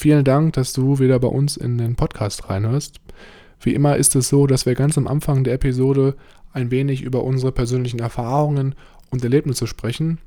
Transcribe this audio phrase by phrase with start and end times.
[0.00, 3.00] Vielen Dank, dass du wieder bei uns in den Podcast reinhörst.
[3.60, 6.14] Wie immer ist es so, dass wir ganz am Anfang der Episode
[6.52, 8.76] ein wenig über unsere persönlichen Erfahrungen
[9.10, 10.20] und Erlebnisse sprechen.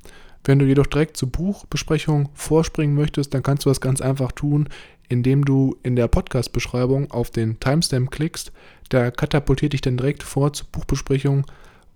[0.43, 4.67] Wenn du jedoch direkt zur Buchbesprechung vorspringen möchtest, dann kannst du das ganz einfach tun,
[5.07, 8.51] indem du in der Podcast-Beschreibung auf den Timestamp klickst.
[8.91, 11.45] Der katapultiert dich dann direkt vor zur Buchbesprechung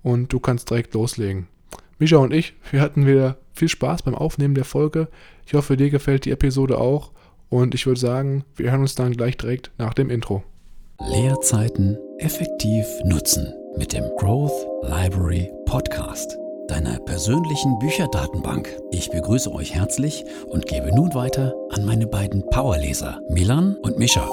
[0.01, 1.49] und du kannst direkt loslegen.
[1.99, 5.09] Mischa und ich, wir hatten wieder viel Spaß beim Aufnehmen der Folge.
[5.45, 7.11] Ich hoffe, dir gefällt die Episode auch
[7.49, 10.43] und ich würde sagen, wir hören uns dann gleich direkt nach dem Intro.
[10.99, 18.69] Leerzeiten effektiv nutzen mit dem Growth Library Podcast deiner persönlichen Bücherdatenbank.
[18.91, 24.27] Ich begrüße euch herzlich und gebe nun weiter an meine beiden Powerleser, Milan und Mischa.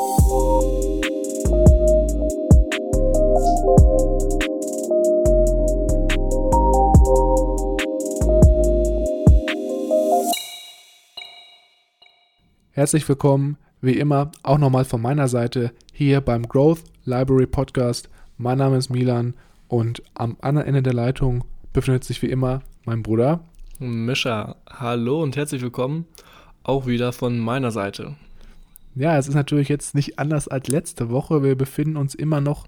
[12.74, 18.08] Herzlich willkommen, wie immer, auch nochmal von meiner Seite hier beim Growth Library Podcast.
[18.38, 19.34] Mein Name ist Milan
[19.68, 23.40] und am anderen Ende der Leitung befindet sich wie immer mein Bruder.
[23.78, 26.06] Mischa, hallo und herzlich willkommen
[26.62, 28.14] auch wieder von meiner Seite.
[28.94, 31.42] Ja, es ist natürlich jetzt nicht anders als letzte Woche.
[31.42, 32.66] Wir befinden uns immer noch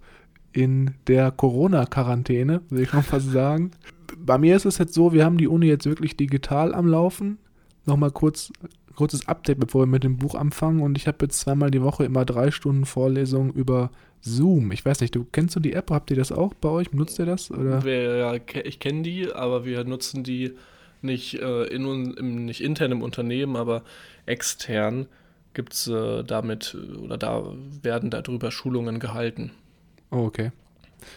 [0.52, 3.70] in der Corona-Quarantäne, will ich noch fast sagen.
[4.18, 7.38] Bei mir ist es jetzt so, wir haben die Uni jetzt wirklich digital am Laufen.
[7.86, 8.52] Nochmal kurz
[8.94, 10.80] kurzes Update, bevor wir mit dem Buch anfangen.
[10.80, 14.72] Und ich habe jetzt zweimal die Woche immer drei Stunden Vorlesung über Zoom.
[14.72, 15.90] Ich weiß nicht, du kennst du die App?
[15.90, 16.90] Habt ihr das auch bei euch?
[16.90, 17.50] Benutzt ihr das?
[17.50, 17.86] Oder?
[17.86, 20.52] Ja, ich kenne die, aber wir nutzen die
[21.02, 23.82] nicht, äh, in, im, nicht intern im Unternehmen, aber
[24.26, 25.06] extern
[25.52, 27.44] gibt es äh, damit oder da
[27.82, 29.52] werden darüber Schulungen gehalten.
[30.10, 30.50] Oh, okay.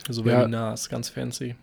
[0.10, 0.92] So Webinars, ja.
[0.92, 1.56] ganz fancy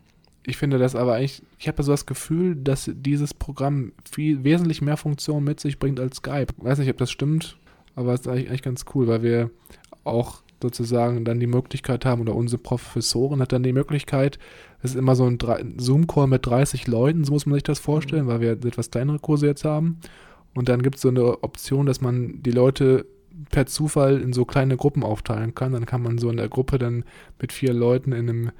[0.46, 4.82] ich finde das aber eigentlich, ich habe so das Gefühl, dass dieses Programm viel wesentlich
[4.82, 6.48] mehr Funktionen mit sich bringt als Skype.
[6.58, 7.56] Ich weiß nicht, ob das stimmt,
[7.94, 9.50] aber es ist eigentlich, eigentlich ganz cool, weil wir
[10.04, 14.38] auch sozusagen dann die Möglichkeit haben, oder unsere Professorin hat dann die Möglichkeit,
[14.82, 15.38] es ist immer so ein
[15.78, 19.46] Zoom-Call mit 30 Leuten, so muss man sich das vorstellen, weil wir etwas kleinere Kurse
[19.46, 19.98] jetzt haben.
[20.54, 23.06] Und dann gibt es so eine Option, dass man die Leute
[23.50, 25.72] per Zufall in so kleine Gruppen aufteilen kann.
[25.72, 27.04] Dann kann man so in der Gruppe dann
[27.40, 28.50] mit vier Leuten in einem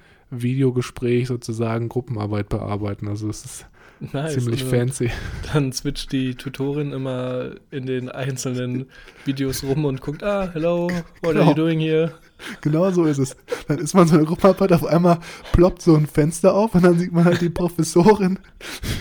[0.42, 3.08] Videogespräch sozusagen Gruppenarbeit bearbeiten.
[3.08, 3.66] Also es ist
[4.12, 4.34] nice.
[4.34, 5.10] ziemlich also, fancy.
[5.52, 8.86] Dann switcht die Tutorin immer in den einzelnen
[9.24, 10.90] Videos rum und guckt, ah, hello,
[11.22, 11.40] what genau.
[11.40, 12.12] are you doing here?
[12.60, 13.36] Genau so ist es.
[13.68, 15.18] Dann ist man so eine Gruppenarbeit, auf einmal
[15.52, 18.38] ploppt so ein Fenster auf und dann sieht man halt die Professorin,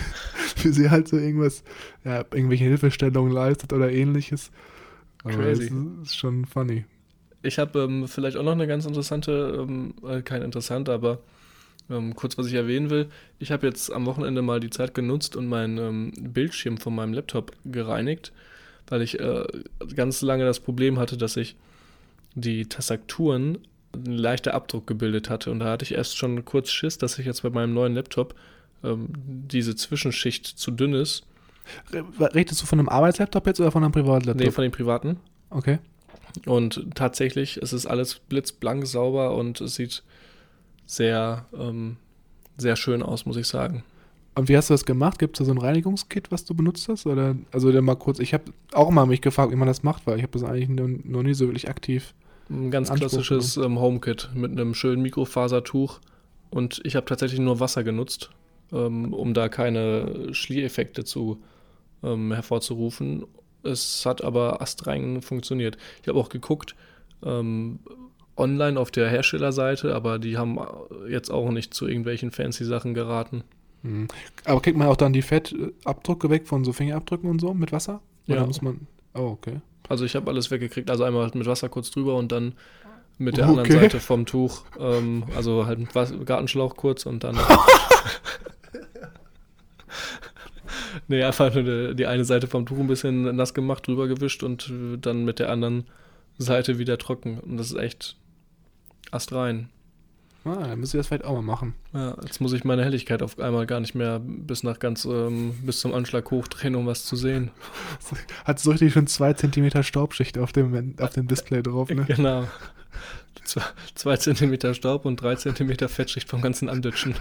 [0.62, 1.62] wie sie halt so irgendwas,
[2.04, 4.50] ja, irgendwelche Hilfestellungen leistet oder ähnliches.
[5.24, 5.70] Aber Crazy.
[6.00, 6.84] Das ist schon funny.
[7.44, 11.18] Ich habe ähm, vielleicht auch noch eine ganz interessante, ähm, äh, kein interessant, aber
[11.90, 13.08] ähm, kurz was ich erwähnen will.
[13.38, 17.12] Ich habe jetzt am Wochenende mal die Zeit genutzt und meinen ähm, Bildschirm von meinem
[17.12, 18.32] Laptop gereinigt,
[18.88, 19.44] weil ich äh,
[19.94, 21.56] ganz lange das Problem hatte, dass ich
[22.34, 23.58] die Tastaturen
[23.92, 25.50] einen leichten Abdruck gebildet hatte.
[25.50, 28.34] Und da hatte ich erst schon kurz Schiss, dass ich jetzt bei meinem neuen Laptop
[28.82, 31.24] ähm, diese Zwischenschicht zu dünn ist.
[31.92, 34.44] Redest du von einem Arbeitslaptop jetzt oder von einem Privatlaptop?
[34.44, 35.18] Nee, von dem privaten.
[35.50, 35.78] Okay.
[36.46, 40.02] Und tatsächlich, es ist alles blitzblank sauber und es sieht
[40.86, 41.96] sehr, ähm,
[42.56, 43.84] sehr schön aus, muss ich sagen.
[44.34, 45.18] Und wie hast du das gemacht?
[45.18, 47.06] Gibt es da so ein Reinigungskit, was du benutzt hast?
[47.06, 50.06] Oder, also dann mal kurz, ich habe auch mal mich gefragt, wie man das macht,
[50.06, 52.14] weil ich habe das eigentlich noch nie so wirklich aktiv.
[52.50, 56.00] Ein ganz klassisches ähm, HomeKit mit einem schönen Mikrofasertuch.
[56.50, 58.30] Und ich habe tatsächlich nur Wasser genutzt,
[58.72, 61.40] ähm, um da keine Schliereffekte zu
[62.02, 63.24] ähm, hervorzurufen.
[63.64, 65.76] Es hat aber astrein funktioniert.
[66.02, 66.74] Ich habe auch geguckt,
[67.24, 67.80] ähm,
[68.36, 70.58] online auf der Herstellerseite, aber die haben
[71.08, 73.44] jetzt auch nicht zu irgendwelchen fancy Sachen geraten.
[73.82, 74.08] Mhm.
[74.44, 78.00] Aber kriegt man auch dann die Fettabdrücke weg von so Fingerabdrücken und so mit Wasser?
[78.26, 78.46] Oder ja.
[78.46, 78.86] muss man.
[79.14, 79.60] Oh, okay.
[79.88, 80.90] Also ich habe alles weggekriegt.
[80.90, 82.54] Also einmal mit Wasser kurz drüber und dann
[83.18, 83.58] mit der okay.
[83.60, 84.62] anderen Seite vom Tuch.
[84.78, 85.92] Ähm, also halt mit
[86.26, 87.38] Gartenschlauch kurz und dann.
[91.08, 94.72] nee, einfach nur die eine Seite vom Tuch ein bisschen nass gemacht, drüber gewischt und
[95.00, 95.84] dann mit der anderen
[96.38, 97.38] Seite wieder trocken.
[97.38, 98.16] Und das ist echt
[99.10, 99.68] astrein.
[100.44, 101.74] Ah, dann müsste ich das vielleicht auch mal machen.
[101.94, 105.54] Ja, jetzt muss ich meine Helligkeit auf einmal gar nicht mehr bis nach ganz, ähm,
[105.62, 107.50] bis zum Anschlag hochdrehen, um was zu sehen.
[108.44, 112.04] Hat so richtig schon zwei Zentimeter Staubschicht auf dem, auf dem Display drauf, ne?
[112.08, 112.46] Genau.
[113.44, 113.62] Zwei,
[113.94, 117.14] zwei Zentimeter Staub und drei Zentimeter Fettschicht vom ganzen Anditschen.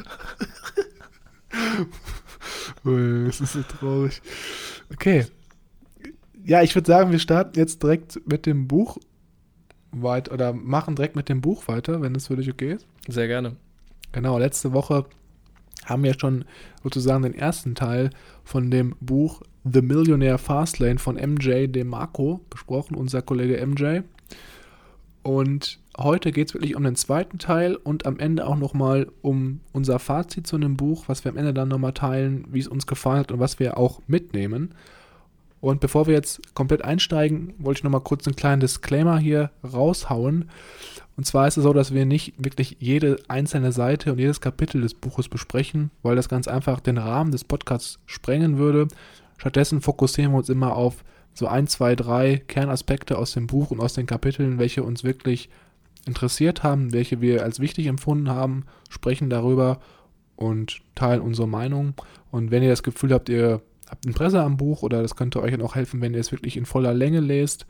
[3.26, 4.22] Das ist so traurig.
[4.92, 5.26] Okay.
[6.46, 8.98] Ja, ich würde sagen, wir starten jetzt direkt mit dem Buch
[9.92, 12.86] weiter oder machen direkt mit dem Buch weiter, wenn es für dich okay ist.
[13.08, 13.56] Sehr gerne.
[14.12, 15.06] Genau, letzte Woche
[15.86, 16.46] haben wir schon
[16.84, 18.10] sozusagen den ersten Teil
[18.44, 24.02] von dem Buch The Millionaire Fastlane von MJ DeMarco besprochen, unser Kollege MJ.
[25.24, 29.60] Und heute geht es wirklich um den zweiten Teil und am Ende auch nochmal um
[29.72, 32.88] unser Fazit zu einem Buch, was wir am Ende dann nochmal teilen, wie es uns
[32.88, 34.74] gefallen hat und was wir auch mitnehmen.
[35.62, 40.50] Und bevor wir jetzt komplett einsteigen, wollte ich nochmal kurz einen kleinen Disclaimer hier raushauen.
[41.16, 44.82] Und zwar ist es so, dass wir nicht wirklich jede einzelne Seite und jedes Kapitel
[44.82, 48.90] des Buches besprechen, weil das ganz einfach den Rahmen des Podcasts sprengen würde.
[49.38, 53.80] Stattdessen fokussieren wir uns immer auf so ein, zwei, drei Kernaspekte aus dem Buch und
[53.80, 55.50] aus den Kapiteln, welche uns wirklich
[56.06, 59.80] interessiert haben, welche wir als wichtig empfunden haben, sprechen darüber
[60.36, 61.94] und teilen unsere Meinung.
[62.32, 65.52] Und wenn ihr das Gefühl habt, ihr habt Interesse am Buch oder das könnte euch
[65.52, 67.66] dann auch helfen, wenn ihr es wirklich in voller Länge lest,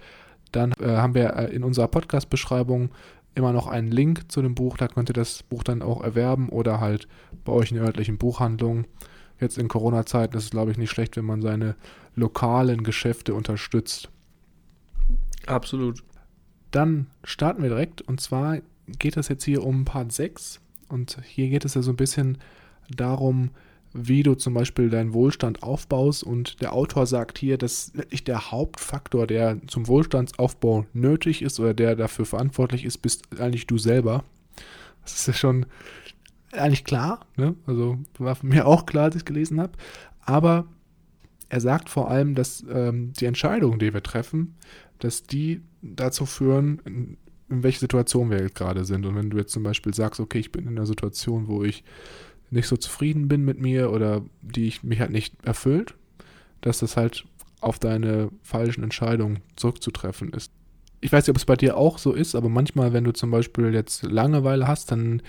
[0.52, 2.92] dann äh, haben wir äh, in unserer Podcast-Beschreibung
[3.36, 4.78] immer noch einen Link zu dem Buch.
[4.78, 7.08] Da könnt ihr das Buch dann auch erwerben oder halt
[7.44, 8.86] bei euch in der örtlichen Buchhandlung.
[9.40, 11.76] Jetzt in Corona-Zeiten ist es, glaube ich, nicht schlecht, wenn man seine
[12.16, 14.10] lokalen Geschäfte unterstützt.
[15.48, 16.04] Absolut.
[16.74, 18.58] Dann starten wir direkt und zwar
[19.00, 20.60] geht es jetzt hier um Part 6
[20.90, 22.40] und hier geht es ja so ein bisschen
[22.90, 23.52] darum,
[23.94, 26.24] wie du zum Beispiel deinen Wohlstand aufbaust.
[26.24, 31.76] Und der Autor sagt hier, dass wirklich der Hauptfaktor, der zum Wohlstandsaufbau nötig ist oder
[31.76, 34.24] der dafür verantwortlich ist, bist eigentlich du selber.
[35.04, 35.68] Das ist ja schon
[36.54, 37.28] eigentlich klar.
[37.38, 37.54] Ne?
[37.68, 39.74] Also war mich auch klar, als ich es gelesen habe.
[40.22, 40.66] Aber
[41.50, 44.56] er sagt vor allem, dass ähm, die Entscheidungen, die wir treffen,
[45.00, 47.18] dass die dazu führen, in,
[47.50, 49.06] in welche Situation wir gerade sind.
[49.06, 51.84] Und wenn du jetzt zum Beispiel sagst, okay, ich bin in einer Situation, wo ich
[52.50, 55.96] nicht so zufrieden bin mit mir oder die ich mich halt nicht erfüllt,
[56.62, 57.26] dass das halt
[57.62, 60.52] auf deine falschen Entscheidungen zurückzutreffen ist.
[61.02, 63.32] Ich weiß nicht, ob es bei dir auch so ist, aber manchmal, wenn du zum
[63.32, 65.22] Beispiel jetzt Langeweile hast, dann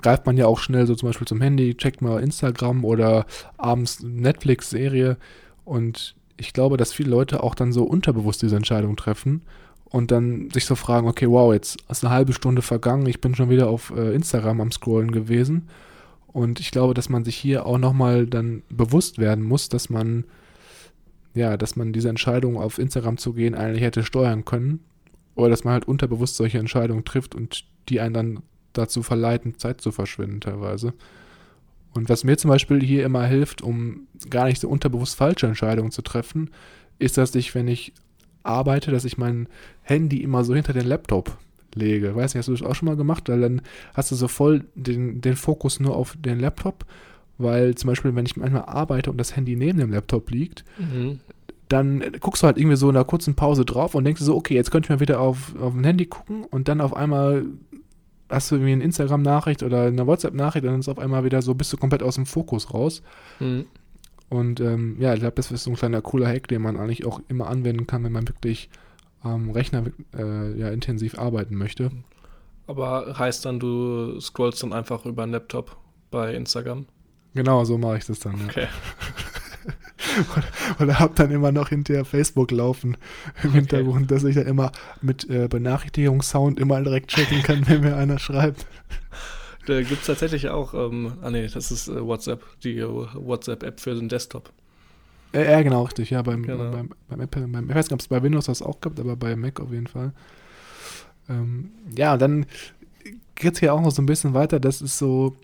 [0.00, 3.26] greift man ja auch schnell so zum Beispiel zum Handy, checkt mal Instagram oder
[3.56, 5.16] abends Netflix-Serie
[5.64, 9.42] und ich glaube, dass viele Leute auch dann so unterbewusst diese Entscheidung treffen
[9.84, 13.34] und dann sich so fragen, okay, wow, jetzt ist eine halbe Stunde vergangen, ich bin
[13.34, 15.68] schon wieder auf äh, Instagram am Scrollen gewesen
[16.36, 20.24] und ich glaube, dass man sich hier auch nochmal dann bewusst werden muss, dass man,
[21.32, 24.80] ja, dass man diese Entscheidung auf Instagram zu gehen eigentlich hätte steuern können.
[25.34, 28.42] Oder dass man halt unterbewusst solche Entscheidungen trifft und die einen dann
[28.74, 30.92] dazu verleiten, Zeit zu verschwinden teilweise.
[31.96, 35.90] Und was mir zum Beispiel hier immer hilft, um gar nicht so unterbewusst falsche Entscheidungen
[35.90, 36.50] zu treffen,
[36.98, 37.92] ist, dass ich, wenn ich
[38.42, 39.48] arbeite, dass ich mein
[39.82, 41.36] Handy immer so hinter den Laptop
[41.74, 42.14] lege.
[42.14, 43.28] Weiß nicht, hast du das auch schon mal gemacht?
[43.28, 43.62] Weil dann
[43.94, 46.86] hast du so voll den, den Fokus nur auf den Laptop,
[47.38, 51.20] weil zum Beispiel, wenn ich manchmal arbeite und das Handy neben dem Laptop liegt, mhm.
[51.68, 54.54] dann guckst du halt irgendwie so in einer kurzen Pause drauf und denkst so, okay,
[54.54, 57.44] jetzt könnte ich mal wieder auf, auf ein Handy gucken und dann auf einmal
[58.28, 61.72] hast du irgendwie eine Instagram-Nachricht oder eine WhatsApp-Nachricht dann ist auf einmal wieder so, bist
[61.72, 63.02] du komplett aus dem Fokus raus.
[63.40, 63.66] Mhm.
[64.28, 67.06] Und ähm, ja, ich glaube, das ist so ein kleiner cooler Hack, den man eigentlich
[67.06, 68.68] auch immer anwenden kann, wenn man wirklich
[69.20, 69.84] am Rechner
[70.16, 71.90] äh, ja, intensiv arbeiten möchte.
[72.66, 75.76] Aber heißt dann, du scrollst dann einfach über einen Laptop
[76.10, 76.86] bei Instagram?
[77.34, 78.38] Genau, so mache ich das dann.
[78.38, 78.46] Ja.
[78.46, 78.66] Okay.
[80.36, 82.96] oder, oder habe dann immer noch hinterher Facebook laufen
[83.42, 83.58] im okay.
[83.58, 84.72] Hintergrund, dass ich dann immer
[85.02, 88.66] mit äh, Benachrichtigungssound immer direkt checken kann, wenn mir einer schreibt.
[89.66, 93.80] Da gibt es tatsächlich auch, ähm, ah nee, das ist äh, WhatsApp, die äh, WhatsApp-App
[93.80, 94.52] für den Desktop.
[95.32, 96.10] Ja, genau, richtig.
[96.10, 96.70] Ja, beim, genau.
[96.70, 99.16] beim, beim Apple, beim, ich weiß nicht, ob es bei Windows das auch gibt, aber
[99.16, 100.12] bei Mac auf jeden Fall.
[101.28, 102.46] Ähm, ja, dann
[103.34, 104.60] geht es hier auch noch so ein bisschen weiter.
[104.60, 105.36] Das ist so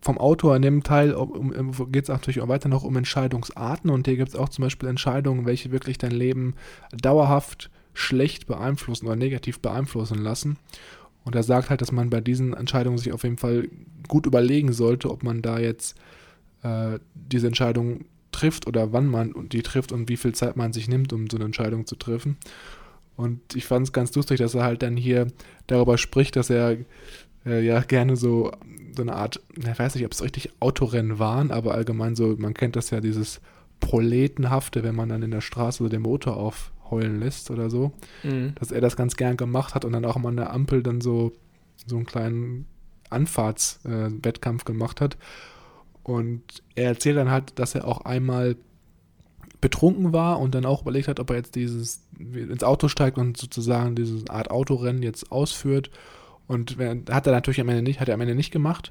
[0.00, 3.90] vom Autor in dem Teil um, um, geht es natürlich auch weiter noch um Entscheidungsarten
[3.90, 6.54] und hier gibt es auch zum Beispiel Entscheidungen, welche wirklich dein Leben
[6.92, 10.56] dauerhaft schlecht beeinflussen oder negativ beeinflussen lassen.
[11.24, 13.68] Und er sagt halt, dass man bei diesen Entscheidungen sich auf jeden Fall
[14.06, 15.96] gut überlegen sollte, ob man da jetzt
[16.62, 20.88] äh, diese Entscheidung trifft oder wann man die trifft und wie viel Zeit man sich
[20.88, 22.36] nimmt, um so eine Entscheidung zu treffen.
[23.16, 25.26] Und ich fand es ganz lustig, dass er halt dann hier
[25.66, 26.76] darüber spricht, dass er
[27.46, 28.52] äh, ja gerne so,
[28.96, 32.54] so eine Art, ich weiß nicht, ob es richtig Autorennen waren, aber allgemein so, man
[32.54, 33.40] kennt das ja, dieses
[33.80, 37.92] Proletenhafte, wenn man dann in der Straße so den Motor aufheulen lässt oder so,
[38.22, 38.54] mhm.
[38.56, 41.00] dass er das ganz gern gemacht hat und dann auch mal an der Ampel dann
[41.00, 41.32] so,
[41.86, 42.66] so einen kleinen
[43.10, 45.16] Anfahrtswettkampf äh, gemacht hat.
[46.02, 46.42] Und
[46.74, 48.56] er erzählt dann halt, dass er auch einmal
[49.60, 53.36] betrunken war und dann auch überlegt hat, ob er jetzt dieses ins Auto steigt und
[53.36, 55.90] sozusagen diese Art Autorennen jetzt ausführt.
[56.48, 56.76] Und
[57.10, 58.90] hat er natürlich am Ende nicht, hat er am Ende nicht gemacht.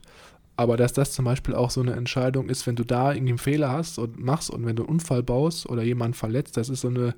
[0.56, 3.38] Aber dass das zum Beispiel auch so eine Entscheidung ist, wenn du da irgendwie einen
[3.38, 6.82] Fehler hast und machst und wenn du einen Unfall baust oder jemanden verletzt, das ist
[6.82, 7.14] so eine,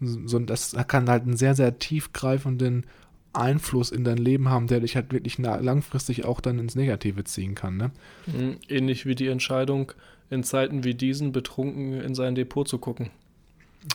[0.00, 2.86] so, das kann halt einen sehr, sehr tiefgreifenden
[3.34, 7.54] Einfluss in dein Leben haben, der dich halt wirklich langfristig auch dann ins Negative ziehen
[7.54, 7.76] kann.
[7.76, 7.90] Ne?
[8.26, 9.92] Mhm, ähnlich wie die Entscheidung,
[10.30, 13.10] in Zeiten wie diesen betrunken in sein Depot zu gucken.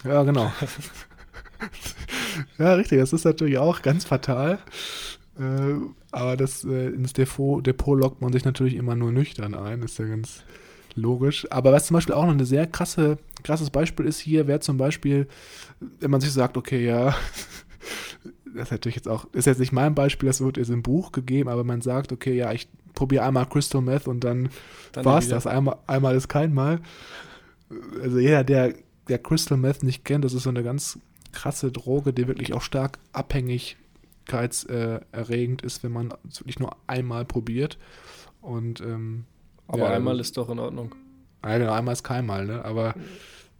[0.05, 0.51] Ja, genau.
[2.57, 2.99] ja, richtig.
[2.99, 4.59] Das ist natürlich auch ganz fatal.
[5.41, 5.75] Äh,
[6.11, 9.81] aber das, äh, ins Depot, Depot lockt man sich natürlich immer nur nüchtern ein.
[9.81, 10.43] ist ja ganz
[10.95, 11.47] logisch.
[11.49, 14.77] Aber was zum Beispiel auch noch ein sehr krasse, krasses Beispiel ist hier, wäre zum
[14.77, 15.27] Beispiel,
[15.99, 17.15] wenn man sich sagt, okay, ja,
[18.53, 21.11] das ist natürlich jetzt auch, ist jetzt nicht mein Beispiel, das wird jetzt im Buch
[21.11, 24.49] gegeben, aber man sagt, okay, ja, ich probiere einmal Crystal Meth und dann,
[24.91, 25.47] dann war es das.
[25.47, 26.81] Einmal, einmal ist kein Mal.
[28.01, 28.75] Also jeder, der,
[29.07, 30.99] der Crystal Meth nicht kennt, das ist so eine ganz
[31.31, 32.99] krasse Droge, die wirklich auch stark
[34.33, 37.77] abhängigkeitserregend ist, wenn man es wirklich nur einmal probiert.
[38.41, 39.25] Und ähm,
[39.67, 40.95] aber ja, einmal ist doch in Ordnung.
[41.43, 42.65] Ja, genau, einmal ist keinmal, ne?
[42.65, 42.93] Aber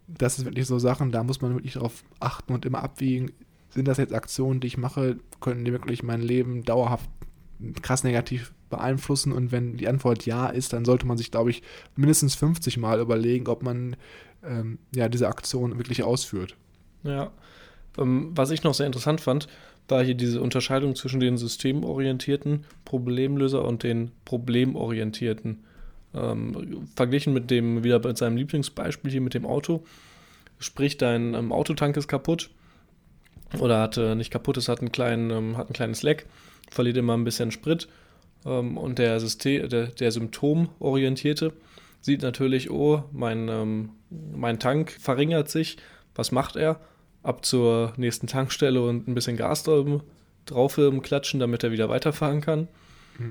[0.06, 3.32] das ist wirklich so Sachen, da muss man wirklich darauf achten und immer abwiegen,
[3.70, 7.08] sind das jetzt Aktionen, die ich mache, können die wirklich mein Leben dauerhaft
[7.80, 9.32] krass negativ beeinflussen?
[9.32, 11.62] Und wenn die Antwort ja ist, dann sollte man sich, glaube ich,
[11.96, 13.96] mindestens 50 Mal überlegen, ob man
[14.44, 16.56] ähm, ja diese Aktion wirklich ausführt.
[17.04, 17.30] Ja.
[17.96, 19.48] Ähm, was ich noch sehr interessant fand,
[19.88, 25.64] war hier diese Unterscheidung zwischen den systemorientierten Problemlöser und den problemorientierten.
[26.14, 29.84] Ähm, verglichen mit dem, wieder mit seinem Lieblingsbeispiel hier mit dem Auto.
[30.58, 32.50] Sprich, dein ähm, Autotank ist kaputt
[33.58, 36.26] oder hat äh, nicht kaputt, es hat, einen kleinen, ähm, hat ein kleines Leck,
[36.70, 37.88] verliert immer ein bisschen Sprit
[38.44, 41.52] ähm, und der, System, der, der Symptomorientierte
[42.00, 45.76] sieht natürlich, oh, mein, ähm, mein Tank verringert sich,
[46.14, 46.80] was macht er?
[47.22, 52.68] Ab zur nächsten Tankstelle und ein bisschen Gas drauf klatschen, damit er wieder weiterfahren kann.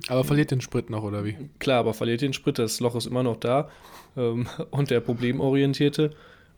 [0.07, 1.38] Aber verliert den Sprit noch, oder wie?
[1.60, 3.69] Klar, aber verliert den Sprit, das Loch ist immer noch da.
[4.15, 6.12] Ähm, und der Problemorientierte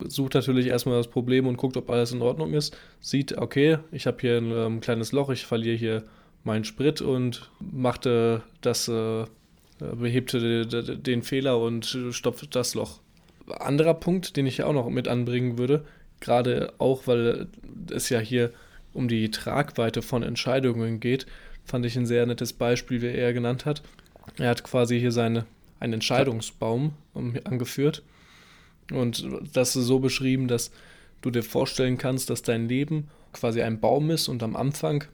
[0.05, 2.77] sucht natürlich erstmal das Problem und guckt, ob alles in Ordnung ist.
[2.99, 6.03] Sieht, okay, ich habe hier ein ähm, kleines Loch, ich verliere hier
[6.43, 9.25] meinen Sprit und machte das, äh,
[9.79, 12.99] behebte den Fehler und stopft das Loch.
[13.47, 15.85] Anderer Punkt, den ich auch noch mit anbringen würde,
[16.23, 17.47] gerade auch, weil
[17.91, 18.51] es ja hier
[18.93, 21.25] um die Tragweite von Entscheidungen geht,
[21.65, 23.83] fand ich ein sehr nettes Beispiel, wie er genannt hat.
[24.37, 25.45] Er hat quasi hier seine,
[25.79, 26.93] einen Entscheidungsbaum
[27.43, 28.03] angeführt
[28.91, 30.71] und das ist so beschrieben, dass
[31.21, 35.05] du dir vorstellen kannst, dass dein Leben quasi ein Baum ist und am Anfang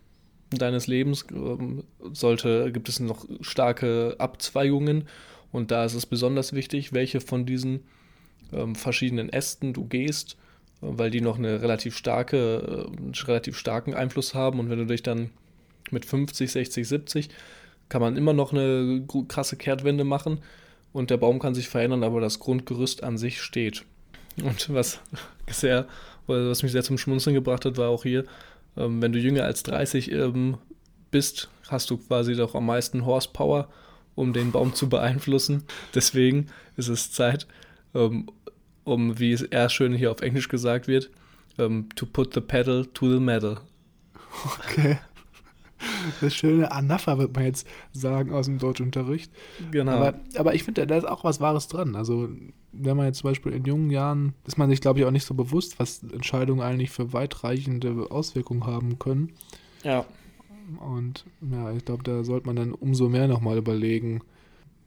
[0.51, 5.07] deines Lebens ähm, sollte, gibt es noch starke Abzweigungen
[5.51, 7.81] und da ist es besonders wichtig, welche von diesen
[8.51, 10.37] ähm, verschiedenen Ästen du gehst,
[10.81, 14.85] weil die noch eine relativ starke, äh, einen relativ starken Einfluss haben und wenn du
[14.85, 15.29] dich dann
[15.91, 17.29] mit 50, 60, 70
[17.89, 20.39] kann man immer noch eine krasse Kehrtwende machen
[20.93, 23.83] und der Baum kann sich verändern, aber das Grundgerüst an sich steht.
[24.41, 24.99] Und was
[25.49, 25.87] sehr,
[26.27, 28.25] was mich sehr zum Schmunzeln gebracht hat, war auch hier,
[28.77, 30.57] ähm, wenn du jünger als 30 ähm,
[31.11, 33.67] bist, hast du quasi doch am meisten Horsepower,
[34.15, 35.63] um den Baum zu beeinflussen.
[35.95, 37.47] Deswegen ist es Zeit,
[37.95, 38.27] ähm,
[38.89, 41.09] um, wie es eher schön hier auf Englisch gesagt wird,
[41.57, 43.59] ähm, to put the pedal to the metal.
[44.65, 44.97] Okay.
[46.19, 49.31] Das schöne Anafa wird man jetzt sagen aus dem Deutschunterricht.
[49.71, 49.91] Genau.
[49.91, 51.95] Aber, aber ich finde, da ist auch was Wahres dran.
[51.95, 52.29] Also,
[52.73, 55.25] wenn man jetzt zum Beispiel in jungen Jahren, ist man sich, glaube ich, auch nicht
[55.25, 59.31] so bewusst, was Entscheidungen eigentlich für weitreichende Auswirkungen haben können.
[59.83, 60.05] Ja.
[60.79, 64.21] Und ja, ich glaube, da sollte man dann umso mehr nochmal überlegen,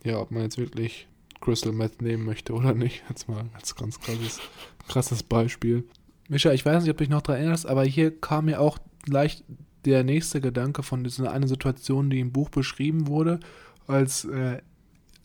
[0.05, 1.09] ja, ob man jetzt wirklich
[1.43, 3.03] Crystal Meth nehmen möchte oder nicht.
[3.09, 4.41] Jetzt mal als ganz krasses,
[4.89, 5.85] krasses Beispiel.
[6.29, 8.79] Micha, ich weiß nicht, ob du dich noch daran erinnerst, aber hier kam mir auch
[9.07, 9.45] leicht
[9.85, 13.41] der nächste Gedanke von dieser eine Situation, die im Buch beschrieben wurde,
[13.87, 14.63] als äh,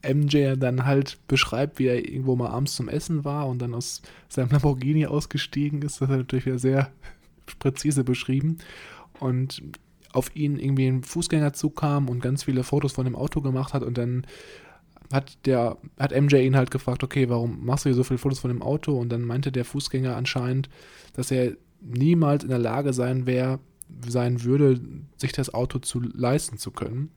[0.04, 4.02] MJ dann halt beschreibt, wie er irgendwo mal abends zum Essen war und dann aus
[4.28, 6.02] seinem Lamborghini ausgestiegen ist.
[6.02, 6.92] Das ist natürlich wieder sehr
[7.60, 8.58] präzise beschrieben.
[9.20, 9.62] Und
[10.14, 13.84] auf ihn irgendwie ein Fußgängerzug kam und ganz viele Fotos von dem Auto gemacht hat
[13.84, 14.26] und dann
[15.12, 18.40] hat der, hat MJ ihn halt gefragt, okay, warum machst du hier so viele Fotos
[18.40, 18.98] von dem Auto?
[18.98, 20.70] Und dann meinte der Fußgänger anscheinend,
[21.14, 23.60] dass er niemals in der Lage sein wäre,
[24.08, 24.80] sein würde,
[25.16, 27.12] sich das Auto zu leisten zu können.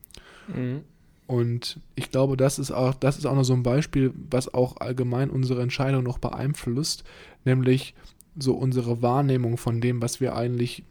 [0.54, 0.82] Mhm.
[1.26, 4.78] Und ich glaube, das ist auch, das ist auch noch so ein Beispiel, was auch
[4.78, 7.04] allgemein unsere Entscheidung noch beeinflusst,
[7.44, 7.94] nämlich
[8.37, 10.82] so unsere Wahrnehmung von dem, was wir eigentlich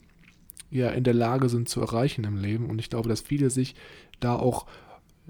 [0.71, 2.69] ja in der Lage sind zu erreichen im Leben.
[2.69, 3.75] Und ich glaube, dass viele sich
[4.19, 4.65] da auch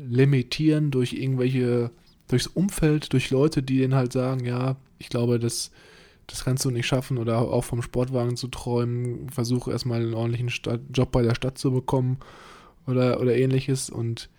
[0.07, 1.91] limitieren durch irgendwelche,
[2.27, 5.71] durchs Umfeld, durch Leute, die denen halt sagen, ja, ich glaube, dass
[6.27, 10.49] das kannst du nicht schaffen oder auch vom Sportwagen zu träumen, versuche erstmal einen ordentlichen
[10.49, 12.17] Stadt Job bei der Stadt zu bekommen
[12.85, 13.89] oder, oder ähnliches.
[13.89, 14.29] Und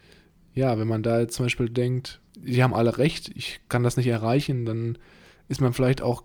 [0.55, 3.97] ja, wenn man da jetzt zum Beispiel denkt, die haben alle recht, ich kann das
[3.97, 4.99] nicht erreichen, dann
[5.49, 6.23] ist man vielleicht auch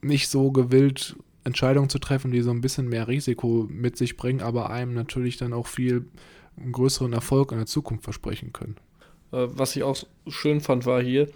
[0.00, 4.40] nicht so gewillt, Entscheidungen zu treffen, die so ein bisschen mehr Risiko mit sich bringen,
[4.40, 6.06] aber einem natürlich dann auch viel
[6.56, 8.76] einen größeren Erfolg in der Zukunft versprechen können.
[9.32, 9.96] Äh, was ich auch
[10.28, 11.28] schön fand, war hier,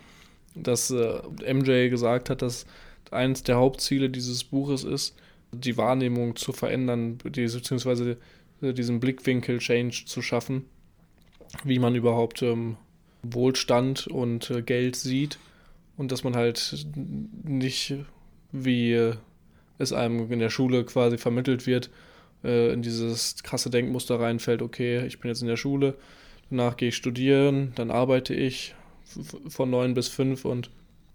[0.54, 1.20] dass äh,
[1.52, 2.66] MJ gesagt hat, dass
[3.10, 5.16] eines der Hauptziele dieses Buches ist,
[5.52, 8.18] die Wahrnehmung zu verändern, beziehungsweise
[8.60, 10.66] äh, diesen Blickwinkel-Change zu schaffen,
[11.64, 12.76] wie man überhaupt ähm,
[13.22, 15.38] Wohlstand und Geld sieht
[15.96, 16.86] und dass man halt
[17.42, 17.94] nicht,
[18.52, 19.12] wie
[19.78, 21.90] es einem in der Schule quasi vermittelt wird,
[22.44, 25.94] äh, in dieses krasse Denkmuster reinfällt, okay, ich bin jetzt in der Schule,
[26.50, 28.74] danach gehe ich studieren, dann arbeite ich
[29.48, 30.70] von neun bis fünf und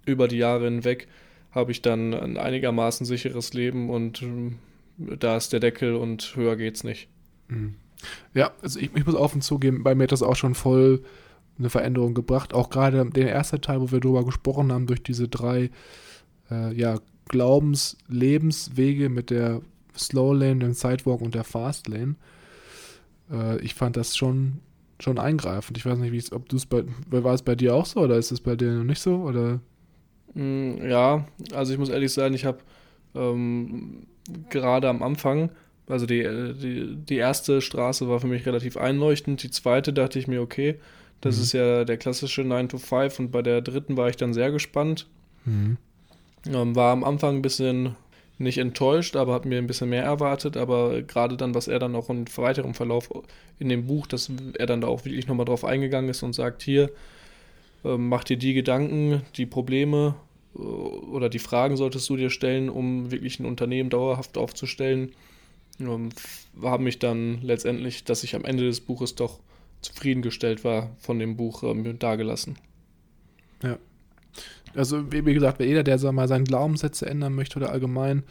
[0.06, 1.08] über die Jahre hinweg
[1.52, 4.58] habe ich dann ein einigermaßen sicheres Leben und ähm,
[4.98, 7.08] da ist der Deckel und höher geht's nicht.
[7.48, 7.76] Mhm.
[8.34, 11.04] Ja, also ich, ich muss offen zugeben, bei mir hat das auch schon voll
[11.58, 12.54] eine Veränderung gebracht.
[12.54, 15.70] Auch gerade der erste Teil, wo wir darüber gesprochen haben, durch diese drei
[16.50, 17.00] äh, ja,
[17.30, 19.62] Glaubens-Lebenswege mit der
[19.98, 22.16] Slow Lane, dem Sidewalk und der Fast Lane.
[23.32, 24.60] Äh, ich fand das schon,
[25.00, 25.78] schon eingreifend.
[25.78, 28.32] Ich weiß nicht, ob du es bei, war es bei dir auch so oder ist
[28.32, 29.16] es bei dir noch nicht so?
[29.18, 29.60] Oder?
[30.34, 32.60] Mm, ja, also ich muss ehrlich sagen, ich habe
[33.16, 34.08] ähm,
[34.50, 35.50] gerade am Anfang
[35.88, 36.24] also die,
[36.62, 39.44] die, die erste Straße war für mich relativ einleuchtend.
[39.44, 40.80] Die zweite dachte ich mir, okay,
[41.22, 41.44] das mhm.
[41.44, 44.52] ist ja der klassische 9 to 5 und bei der dritten war ich dann sehr
[44.52, 45.08] gespannt.
[45.46, 45.78] Mhm.
[46.48, 47.96] Ähm, war am Anfang ein bisschen
[48.44, 50.58] nicht enttäuscht, aber hat mir ein bisschen mehr erwartet.
[50.58, 53.10] Aber gerade dann, was er dann auch im weiteren Verlauf
[53.60, 56.62] in dem Buch, dass er dann da auch wirklich nochmal drauf eingegangen ist und sagt,
[56.62, 56.92] hier,
[57.84, 60.16] äh, mach dir die Gedanken, die Probleme
[60.56, 65.14] äh, oder die Fragen solltest du dir stellen, um wirklich ein Unternehmen dauerhaft aufzustellen
[65.80, 66.10] ähm,
[66.62, 69.40] haben mich dann letztendlich, dass ich am Ende des Buches doch
[69.82, 72.58] zufriedengestellt war, von dem Buch ähm, dagelassen.
[73.62, 73.78] Ja.
[74.76, 78.24] Also, wie gesagt, jeder, der mal seinen Glaubenssätze ändern möchte oder allgemein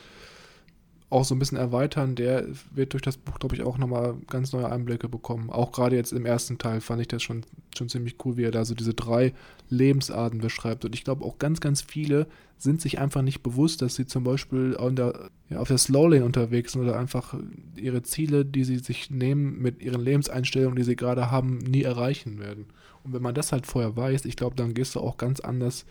[1.12, 4.54] auch so ein bisschen erweitern, der wird durch das Buch, glaube ich, auch nochmal ganz
[4.54, 5.50] neue Einblicke bekommen.
[5.50, 7.42] Auch gerade jetzt im ersten Teil fand ich das schon,
[7.76, 9.34] schon ziemlich cool, wie er da so diese drei
[9.68, 10.86] Lebensarten beschreibt.
[10.86, 14.24] Und ich glaube auch ganz, ganz viele sind sich einfach nicht bewusst, dass sie zum
[14.24, 17.34] Beispiel der, ja, auf der Slowlane unterwegs sind oder einfach
[17.76, 22.38] ihre Ziele, die sie sich nehmen, mit ihren Lebenseinstellungen, die sie gerade haben, nie erreichen
[22.38, 22.66] werden.
[23.04, 25.84] Und wenn man das halt vorher weiß, ich glaube, dann gehst du auch ganz anders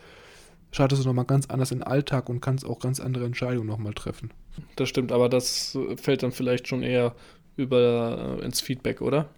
[0.72, 3.94] startest du nochmal ganz anders in den Alltag und kannst auch ganz andere Entscheidungen nochmal
[3.94, 4.32] treffen.
[4.76, 7.16] Das stimmt, aber das fällt dann vielleicht schon eher
[7.56, 9.30] über äh, ins Feedback, oder?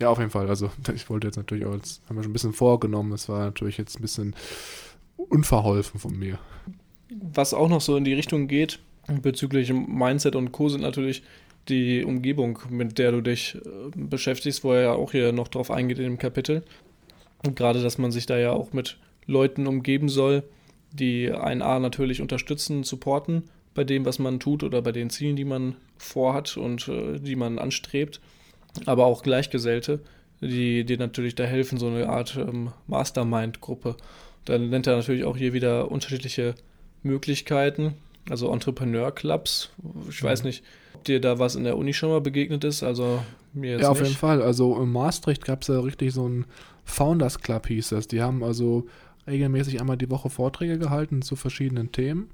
[0.00, 0.48] Ja, auf jeden Fall.
[0.48, 3.44] Also ich wollte jetzt natürlich auch, jetzt haben wir schon ein bisschen vorgenommen, das war
[3.44, 4.34] natürlich jetzt ein bisschen
[5.16, 6.38] unverholfen von mir.
[7.10, 8.80] Was auch noch so in die Richtung geht,
[9.22, 10.68] bezüglich Mindset und Co.
[10.68, 11.22] sind natürlich
[11.68, 15.70] die Umgebung, mit der du dich äh, beschäftigst, wo er ja auch hier noch drauf
[15.70, 16.62] eingeht in dem Kapitel.
[17.44, 20.42] Und gerade, dass man sich da ja auch mit Leuten umgeben soll,
[20.92, 25.36] die einen A natürlich unterstützen, supporten bei dem, was man tut oder bei den Zielen,
[25.36, 28.20] die man vorhat und äh, die man anstrebt,
[28.86, 30.00] aber auch Gleichgesellte,
[30.40, 33.96] die dir natürlich da helfen, so eine Art ähm, Mastermind-Gruppe.
[34.44, 36.54] Dann nennt er natürlich auch hier wieder unterschiedliche
[37.02, 37.94] Möglichkeiten,
[38.28, 39.70] also Entrepreneur-Clubs.
[40.08, 40.48] Ich weiß mhm.
[40.48, 43.82] nicht, ob dir da was in der Uni schon mal begegnet ist, also mir jetzt
[43.82, 44.08] Ja, auf nicht.
[44.08, 44.42] jeden Fall.
[44.42, 46.46] Also in Maastricht gab es ja richtig so ein
[46.84, 48.06] Founders Club hieß das.
[48.06, 48.86] Die haben also
[49.26, 52.30] regelmäßig einmal die Woche Vorträge gehalten zu verschiedenen Themen.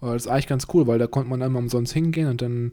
[0.00, 2.72] Das ist eigentlich ganz cool, weil da konnte man einmal umsonst hingehen und dann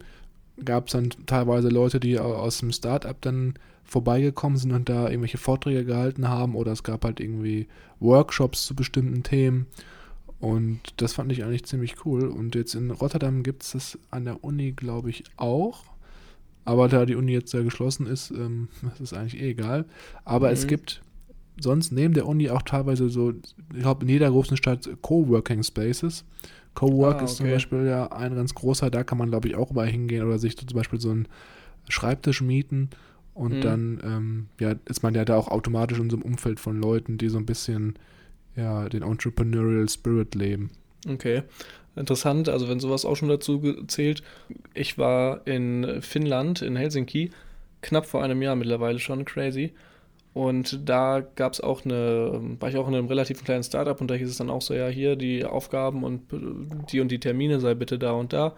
[0.64, 5.38] gab es dann teilweise Leute, die aus dem Startup dann vorbeigekommen sind und da irgendwelche
[5.38, 7.68] Vorträge gehalten haben oder es gab halt irgendwie
[8.00, 9.68] Workshops zu bestimmten Themen
[10.40, 14.26] und das fand ich eigentlich ziemlich cool und jetzt in Rotterdam gibt es das an
[14.26, 15.84] der Uni, glaube ich, auch.
[16.66, 19.86] Aber da die Uni jetzt ja geschlossen ist, ähm, das ist eigentlich eh egal.
[20.24, 20.54] Aber mhm.
[20.54, 21.02] es gibt
[21.60, 23.32] sonst neben der Uni auch teilweise so,
[23.74, 26.26] ich glaube, in jeder großen Stadt Coworking Spaces.
[26.74, 27.26] Cowork ah, okay.
[27.26, 30.26] ist zum Beispiel ja ein ganz großer, da kann man, glaube ich, auch mal hingehen
[30.26, 31.28] oder sich zum Beispiel so einen
[31.88, 32.90] Schreibtisch mieten
[33.34, 33.62] und mhm.
[33.62, 37.18] dann ähm, ja, ist man ja da auch automatisch in so einem Umfeld von Leuten,
[37.18, 37.98] die so ein bisschen
[38.56, 40.70] ja, den Entrepreneurial Spirit leben.
[41.08, 41.44] Okay.
[41.96, 44.22] Interessant, also wenn sowas auch schon dazu zählt.
[44.74, 47.32] Ich war in Finnland, in Helsinki,
[47.82, 49.74] knapp vor einem Jahr mittlerweile schon, crazy.
[50.36, 54.12] Und da gab es auch eine, war ich auch in einem relativ kleinen Startup und
[54.12, 56.24] da hieß es dann auch so, ja, hier die Aufgaben und
[56.92, 58.54] die und die Termine sei bitte da und da.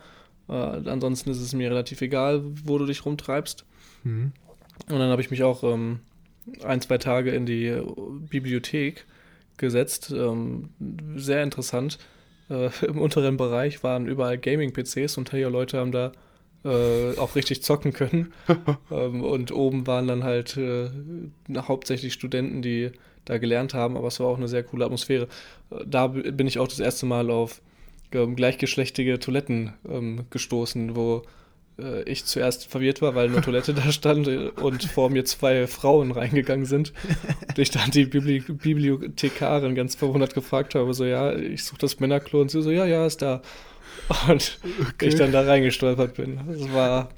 [0.50, 3.64] Äh, ansonsten ist es mir relativ egal, wo du dich rumtreibst.
[4.04, 4.32] Mhm.
[4.90, 6.00] Und dann habe ich mich auch ähm,
[6.64, 7.80] ein, zwei Tage in die
[8.28, 9.06] Bibliothek
[9.58, 10.12] gesetzt.
[10.12, 10.70] Ähm,
[11.16, 12.00] sehr interessant.
[12.50, 16.12] Äh, Im unteren Bereich waren überall Gaming-PCs und hier Leute haben da
[16.64, 18.34] äh, auch richtig zocken können.
[18.92, 20.90] ähm, und oben waren dann halt äh,
[21.58, 22.92] hauptsächlich Studenten, die
[23.26, 25.28] da gelernt haben, aber es war auch eine sehr coole Atmosphäre.
[25.72, 27.62] Äh, da bin ich auch das erste Mal auf
[28.12, 31.24] ähm, gleichgeschlechtige Toiletten ähm, gestoßen, wo
[31.80, 36.12] äh, ich zuerst verwirrt war, weil eine Toilette da stand und vor mir zwei Frauen
[36.12, 36.94] reingegangen sind.
[37.48, 42.00] Und ich dann die Bibli Bibliothekarin ganz verwundert gefragt habe, so, ja, ich suche das
[42.00, 43.42] Männerklo und sie so, ja, ja, ist da.
[44.30, 44.60] Und
[44.90, 45.08] okay.
[45.08, 46.40] ich dann da reingestolpert bin.
[46.48, 47.10] Das war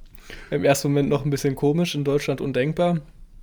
[0.49, 2.99] im ersten Moment noch ein bisschen komisch, in Deutschland undenkbar.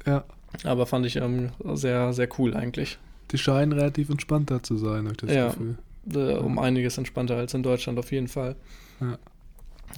[0.07, 0.24] Ja.
[0.64, 2.98] Aber fand ich ähm, sehr, sehr cool eigentlich.
[3.33, 5.76] Die scheinen relativ entspannter zu sein, habe ich das ja, Gefühl.
[6.14, 8.57] Äh, um einiges entspannter als in Deutschland auf jeden Fall.
[9.00, 9.18] Ja.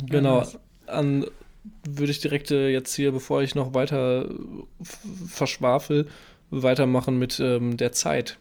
[0.07, 0.45] Genau.
[0.89, 1.27] An
[1.87, 4.29] würde ich direkt äh, jetzt hier, bevor ich noch weiter
[5.29, 6.09] verschwafel,
[6.51, 8.39] weitermachen mit ähm, der Zeit,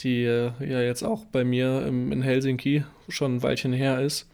[0.00, 4.28] die äh, ja jetzt auch bei mir im, in Helsinki schon ein Weilchen her ist.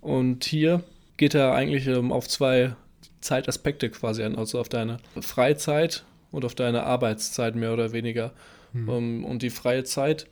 [0.00, 0.82] Und hier
[1.16, 2.74] geht er eigentlich ähm, auf zwei
[3.20, 8.32] Zeitaspekte quasi an, also auf deine Freizeit und auf deine Arbeitszeit mehr oder weniger.
[8.72, 8.88] Mhm.
[8.88, 10.26] Um, und die freie Zeit,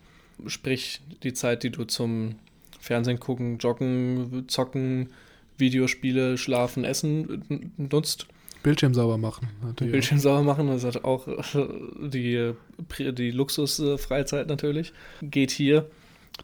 [0.46, 2.37] sprich die Zeit, die du zum
[2.81, 5.11] Fernsehen gucken, joggen, zocken,
[5.59, 8.27] Videospiele, schlafen, essen nutzt.
[8.62, 9.49] Bildschirm sauber machen.
[9.62, 9.92] Natürlich.
[9.92, 11.27] Bildschirm sauber machen, das hat auch
[12.01, 12.53] die,
[12.99, 14.92] die Luxusfreizeit natürlich.
[15.23, 15.88] Geht hier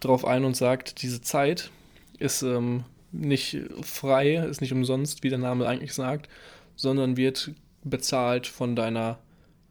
[0.01, 1.71] drauf ein und sagt, diese Zeit
[2.19, 6.29] ist ähm, nicht frei, ist nicht umsonst, wie der Name eigentlich sagt,
[6.77, 7.51] sondern wird
[7.85, 9.19] bezahlt von deiner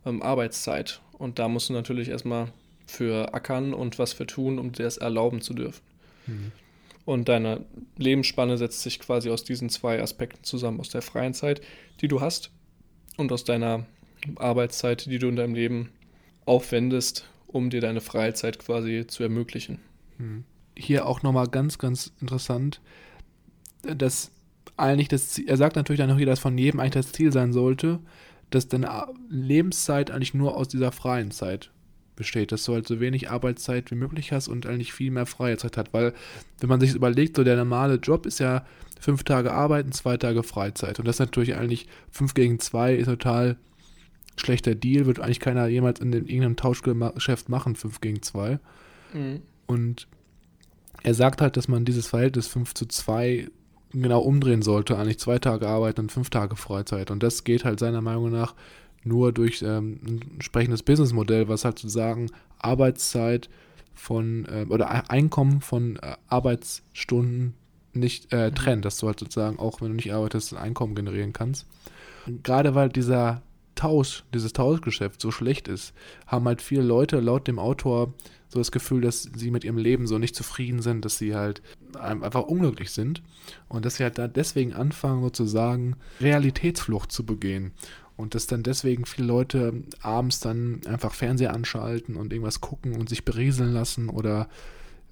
[0.05, 1.01] ähm, Arbeitszeit.
[1.17, 2.51] Und da musst du natürlich erstmal
[2.85, 5.81] für ackern und was für tun, um dir das erlauben zu dürfen.
[6.27, 6.51] Mhm.
[7.05, 7.65] Und deine
[7.97, 11.61] Lebensspanne setzt sich quasi aus diesen zwei Aspekten zusammen, aus der freien Zeit,
[11.99, 12.51] die du hast,
[13.17, 13.85] und aus deiner
[14.35, 15.89] Arbeitszeit, die du in deinem Leben
[16.45, 19.79] aufwendest, um dir deine Freizeit quasi zu ermöglichen.
[20.17, 20.43] Mhm.
[20.77, 22.81] Hier auch nochmal ganz, ganz interessant,
[23.83, 24.31] dass
[24.77, 27.31] eigentlich das Ziel, er sagt natürlich dann noch hier, dass von jedem eigentlich das Ziel
[27.31, 27.99] sein sollte,
[28.49, 31.71] dass deine Lebenszeit eigentlich nur aus dieser freien Zeit
[32.15, 35.57] besteht, dass du halt so wenig Arbeitszeit wie möglich hast und eigentlich viel mehr freie
[35.57, 36.13] Zeit hat, weil
[36.59, 38.65] wenn man sich überlegt, so der normale Job ist ja
[38.99, 43.07] fünf Tage arbeiten, zwei Tage Freizeit und das ist natürlich eigentlich fünf gegen zwei ist
[43.07, 43.57] total
[44.37, 48.59] schlechter Deal, wird eigentlich keiner jemals in irgendeinem Tauschgeschäft machen, fünf gegen zwei
[49.13, 49.41] mhm.
[49.65, 50.07] und
[51.03, 53.49] er sagt halt, dass man dieses Verhältnis 5 zu 2
[53.93, 57.11] genau umdrehen sollte, eigentlich zwei Tage arbeiten und fünf Tage Freizeit.
[57.11, 58.55] Und das geht halt seiner Meinung nach
[59.03, 62.27] nur durch ähm, ein entsprechendes Businessmodell, was halt sozusagen
[62.59, 63.49] Arbeitszeit
[63.93, 67.53] von äh, oder Einkommen von äh, Arbeitsstunden
[67.93, 68.55] nicht äh, mhm.
[68.55, 71.67] trennt, dass du halt sozusagen auch, wenn du nicht arbeitest, ein Einkommen generieren kannst.
[72.25, 73.41] Und gerade weil dieser
[73.75, 75.93] Tausch, dieses Tauschgeschäft so schlecht ist,
[76.27, 78.13] haben halt viele Leute laut dem Autor
[78.49, 81.61] so das Gefühl, dass sie mit ihrem Leben so nicht zufrieden sind, dass sie halt
[81.97, 83.23] einfach unglücklich sind
[83.69, 87.71] und dass sie halt da deswegen anfangen, sozusagen Realitätsflucht zu begehen.
[88.21, 93.09] Und dass dann deswegen viele Leute abends dann einfach Fernseher anschalten und irgendwas gucken und
[93.09, 94.47] sich berieseln lassen oder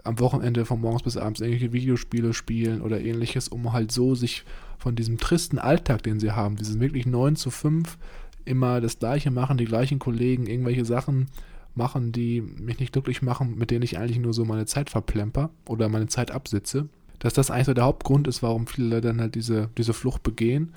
[0.03, 4.45] am Wochenende von morgens bis abends irgendwelche Videospiele spielen oder ähnliches, um halt so sich
[4.77, 7.97] von diesem tristen Alltag, den sie haben, diesen wirklich 9 zu 5,
[8.45, 11.29] immer das Gleiche machen, die gleichen Kollegen, irgendwelche Sachen
[11.73, 15.49] machen, die mich nicht glücklich machen, mit denen ich eigentlich nur so meine Zeit verplemper
[15.67, 16.87] oder meine Zeit absitze.
[17.17, 20.73] Dass das eigentlich so der Hauptgrund ist, warum viele dann halt diese, diese Flucht begehen.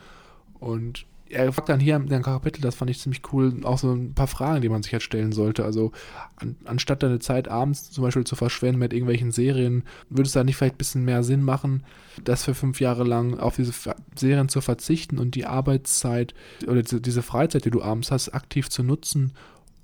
[0.59, 4.15] Und er fragt dann hier in Kapitel, das fand ich ziemlich cool, auch so ein
[4.15, 5.65] paar Fragen, die man sich halt stellen sollte.
[5.65, 5.93] Also
[6.37, 10.45] an, anstatt deine Zeit abends zum Beispiel zu verschwenden mit irgendwelchen Serien, würde es da
[10.45, 11.85] nicht vielleicht ein bisschen mehr Sinn machen,
[12.25, 13.73] das für fünf Jahre lang auf diese
[14.15, 16.35] Serien zu verzichten und die Arbeitszeit
[16.67, 19.33] oder diese Freizeit, die du abends hast, aktiv zu nutzen,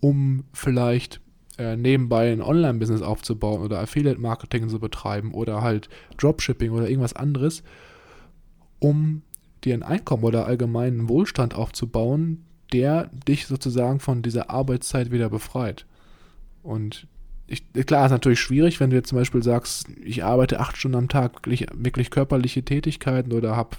[0.01, 1.21] um vielleicht
[1.57, 7.63] äh, nebenbei ein Online-Business aufzubauen oder Affiliate-Marketing zu betreiben oder halt Dropshipping oder irgendwas anderes,
[8.79, 9.23] um
[9.65, 15.87] dir ein Einkommen oder allgemeinen Wohlstand aufzubauen, der dich sozusagen von dieser Arbeitszeit wieder befreit.
[16.63, 17.07] Und
[17.47, 20.99] ich, klar, ist natürlich schwierig, wenn du jetzt zum Beispiel sagst, ich arbeite acht Stunden
[20.99, 23.77] am Tag, wirklich, wirklich körperliche Tätigkeiten oder habe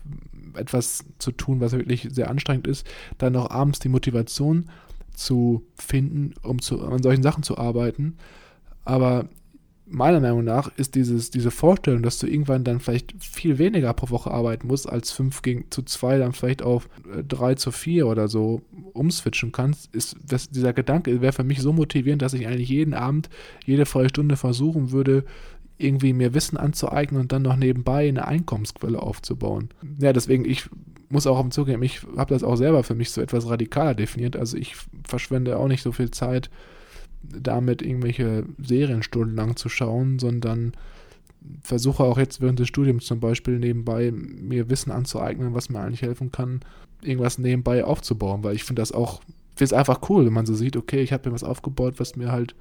[0.55, 2.87] etwas zu tun, was wirklich sehr anstrengend ist,
[3.19, 4.69] dann noch abends die Motivation
[5.13, 8.17] zu finden, um zu, an solchen Sachen zu arbeiten.
[8.85, 9.29] Aber
[9.89, 14.09] meiner Meinung nach ist dieses, diese Vorstellung, dass du irgendwann dann vielleicht viel weniger pro
[14.09, 16.89] Woche arbeiten musst, als 5 gegen zu 2 dann vielleicht auf
[17.27, 18.61] 3 äh, zu 4 oder so
[18.93, 22.93] umswitchen kannst, ist das, dieser Gedanke wäre für mich so motivierend, dass ich eigentlich jeden
[22.93, 23.29] Abend,
[23.65, 25.23] jede freie Stunde versuchen würde,
[25.77, 29.69] irgendwie mir Wissen anzueignen und dann noch nebenbei eine Einkommensquelle aufzubauen.
[29.99, 30.69] Ja, deswegen, ich
[31.09, 33.95] muss auch auf den zugeben, ich habe das auch selber für mich so etwas radikaler
[33.95, 34.35] definiert.
[34.35, 36.49] Also ich verschwende auch nicht so viel Zeit
[37.21, 40.73] damit, irgendwelche Serien stundenlang zu schauen, sondern
[41.61, 46.01] versuche auch jetzt während des Studiums zum Beispiel nebenbei mir Wissen anzueignen, was mir eigentlich
[46.01, 46.61] helfen kann,
[47.01, 49.21] irgendwas nebenbei aufzubauen, weil ich finde das auch,
[49.55, 52.15] finde es einfach cool, wenn man so sieht, okay, ich habe mir was aufgebaut, was
[52.15, 52.55] mir halt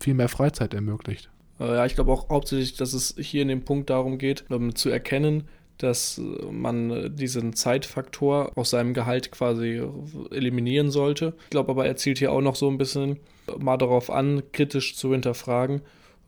[0.00, 1.30] viel mehr Freizeit ermöglicht.
[1.60, 4.74] Äh, ja, ich glaube auch hauptsächlich, dass es hier in dem Punkt darum geht, um
[4.74, 5.44] zu erkennen,
[5.78, 6.20] dass
[6.50, 9.82] man diesen Zeitfaktor aus seinem Gehalt quasi
[10.30, 11.34] eliminieren sollte.
[11.44, 13.18] Ich glaube aber, er zielt hier auch noch so ein bisschen
[13.58, 15.82] mal darauf an, kritisch zu hinterfragen,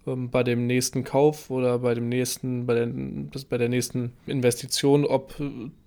[0.07, 2.89] ähm, bei dem nächsten Kauf oder bei dem nächsten, bei der,
[3.49, 5.35] bei der nächsten Investition, ob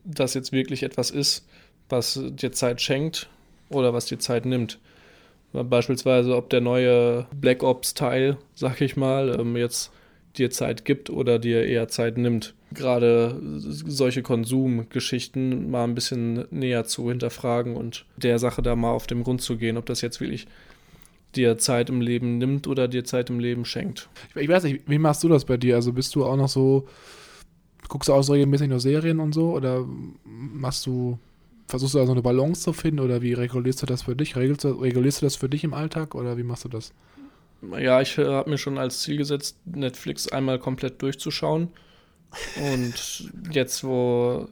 [0.03, 1.47] das jetzt wirklich etwas ist,
[1.89, 3.29] was dir Zeit schenkt
[3.69, 4.79] oder was dir Zeit nimmt.
[5.53, 9.91] Beispielsweise, ob der neue Black Ops-Teil, sag ich mal, ähm, jetzt
[10.37, 12.53] dir Zeit gibt oder dir eher Zeit nimmt.
[12.73, 19.07] Gerade solche Konsumgeschichten mal ein bisschen näher zu hinterfragen und der Sache da mal auf
[19.07, 20.47] den Grund zu gehen, ob das jetzt wirklich
[21.35, 24.09] dir Zeit im Leben nimmt oder dir Zeit im Leben schenkt.
[24.35, 25.75] Ich weiß nicht, wie machst du das bei dir?
[25.75, 26.87] Also bist du auch noch so,
[27.87, 29.85] guckst du auch so regelmäßig nur Serien und so oder
[30.23, 31.19] machst du
[31.67, 34.35] versuchst du da so eine Balance zu finden oder wie regulierst du das für dich?
[34.35, 36.93] Regulierst du, regulierst du das für dich im Alltag oder wie machst du das?
[37.77, 41.69] Ja, ich äh, habe mir schon als Ziel gesetzt, Netflix einmal komplett durchzuschauen.
[42.71, 44.47] Und jetzt, wo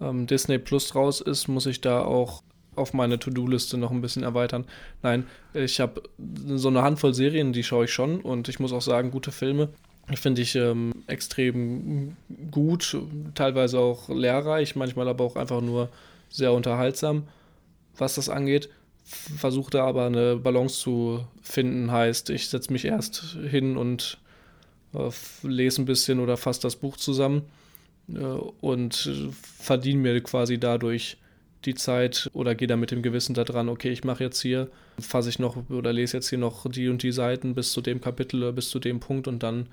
[0.00, 2.42] ähm, Disney Plus raus ist, muss ich da auch
[2.78, 4.64] auf meine To-Do-Liste noch ein bisschen erweitern.
[5.02, 6.02] Nein, ich habe
[6.46, 9.68] so eine Handvoll Serien, die schaue ich schon und ich muss auch sagen, gute Filme
[10.16, 12.16] finde ich ähm, extrem
[12.50, 12.96] gut,
[13.34, 15.90] teilweise auch lehrreich, manchmal aber auch einfach nur
[16.30, 17.28] sehr unterhaltsam,
[17.96, 18.70] was das angeht.
[19.04, 24.18] Versuche da aber eine Balance zu finden, heißt, ich setze mich erst hin und
[24.94, 25.10] äh,
[25.42, 27.42] lese ein bisschen oder fasse das Buch zusammen
[28.12, 31.16] äh, und verdiene mir quasi dadurch
[31.64, 34.68] die Zeit oder gehe da mit dem Gewissen da dran, okay, ich mache jetzt hier,
[35.00, 38.00] fasse ich noch oder lese jetzt hier noch die und die Seiten bis zu dem
[38.00, 39.66] Kapitel oder bis zu dem Punkt und dann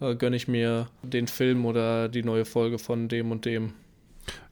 [0.00, 3.72] äh, gönne ich mir den Film oder die neue Folge von dem und dem.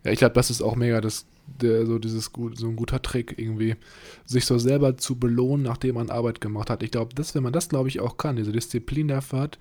[0.04, 3.00] Ja, ich glaube, das ist auch mega das der, so dieses gut, so ein guter
[3.00, 3.76] Trick irgendwie,
[4.24, 6.82] sich so selber zu belohnen, nachdem man Arbeit gemacht hat.
[6.82, 9.58] Ich glaube, das, wenn man das, glaube ich, auch kann, diese Disziplin dafür hat,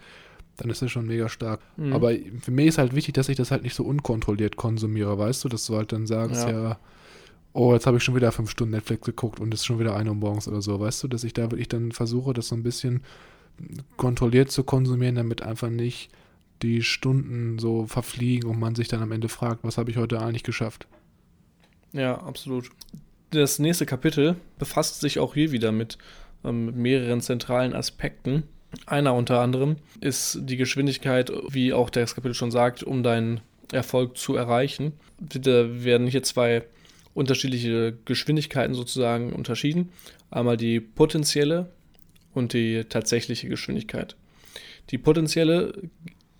[0.58, 1.60] dann ist das schon mega stark.
[1.78, 1.94] Mhm.
[1.94, 5.44] Aber für mich ist halt wichtig, dass ich das halt nicht so unkontrolliert konsumiere, weißt
[5.44, 6.80] du, dass du halt dann sagst, ja, ja
[7.56, 9.96] oh, jetzt habe ich schon wieder fünf Stunden Netflix geguckt und es ist schon wieder
[9.96, 12.56] eine Uhr morgens oder so, weißt du, dass ich da wirklich dann versuche, das so
[12.56, 13.02] ein bisschen
[13.96, 16.12] kontrolliert zu konsumieren, damit einfach nicht
[16.62, 20.22] die Stunden so verfliegen und man sich dann am Ende fragt, was habe ich heute
[20.22, 20.86] eigentlich geschafft.
[21.94, 22.70] Ja, absolut.
[23.32, 25.98] Das nächste Kapitel befasst sich auch hier wieder mit
[26.44, 28.44] ähm, mehreren zentralen Aspekten.
[28.86, 33.40] Einer unter anderem ist die Geschwindigkeit, wie auch das Kapitel schon sagt, um deinen
[33.72, 34.92] Erfolg zu erreichen.
[35.20, 36.64] Da werden hier zwei
[37.16, 39.90] unterschiedliche Geschwindigkeiten sozusagen unterschieden.
[40.30, 41.72] Einmal die potenzielle
[42.34, 44.16] und die tatsächliche Geschwindigkeit.
[44.92, 45.74] Die potenzielle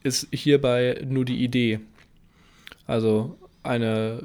[0.04, 1.80] ist hierbei nur die Idee.
[2.86, 4.24] Also eine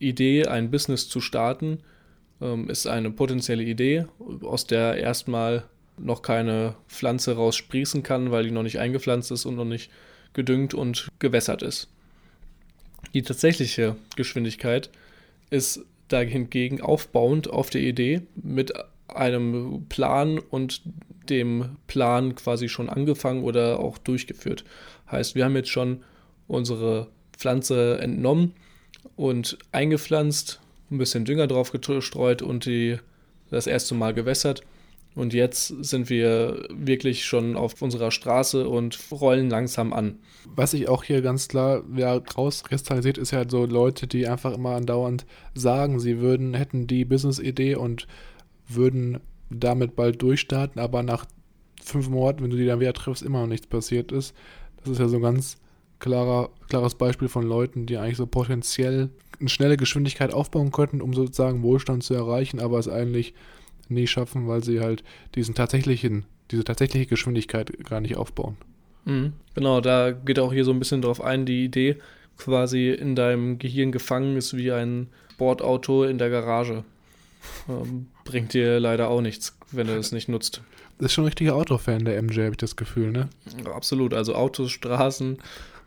[0.00, 1.78] Idee, ein Business zu starten,
[2.40, 4.06] ähm, ist eine potenzielle Idee,
[4.42, 5.64] aus der erstmal
[5.98, 9.90] noch keine Pflanze raussprießen kann, weil die noch nicht eingepflanzt ist und noch nicht
[10.32, 11.88] gedüngt und gewässert ist.
[13.12, 14.90] Die tatsächliche Geschwindigkeit
[15.52, 18.72] ist dahingegen aufbauend auf der Idee mit
[19.08, 20.82] einem Plan und
[21.28, 24.64] dem Plan quasi schon angefangen oder auch durchgeführt.
[25.10, 26.02] Heißt, wir haben jetzt schon
[26.48, 28.54] unsere Pflanze entnommen,
[29.16, 30.60] und eingepflanzt,
[30.90, 32.98] ein bisschen Dünger drauf gestreut und die
[33.50, 34.62] das erste Mal gewässert.
[35.14, 40.18] Und jetzt sind wir wirklich schon auf unserer Straße und rollen langsam an.
[40.46, 44.74] Was sich auch hier ganz klar ja, rauskristallisiert, ist ja so Leute, die einfach immer
[44.74, 48.06] andauernd sagen, sie würden, hätten die Business-Idee und
[48.68, 49.20] würden
[49.50, 51.26] damit bald durchstarten, aber nach
[51.82, 54.34] fünf Monaten, wenn du die dann wieder triffst, immer noch nichts passiert ist.
[54.78, 55.58] Das ist ja so ganz
[55.98, 61.12] klarer, klares Beispiel von Leuten, die eigentlich so potenziell eine schnelle Geschwindigkeit aufbauen könnten, um
[61.12, 63.34] sozusagen Wohlstand zu erreichen, aber es eigentlich
[63.92, 68.56] nie schaffen, weil sie halt diesen tatsächlichen, diese tatsächliche Geschwindigkeit gar nicht aufbauen.
[69.04, 69.32] Mhm.
[69.54, 71.96] Genau, da geht auch hier so ein bisschen drauf ein, die Idee
[72.38, 76.84] quasi in deinem Gehirn gefangen ist wie ein Sportauto in der Garage.
[77.68, 80.62] Ähm, bringt dir leider auch nichts, wenn du es nicht nutzt.
[80.98, 83.28] Das ist schon ein richtiger Autofan, der MJ, habe ich das Gefühl, ne?
[83.64, 85.38] Absolut, also Autos, Straßen,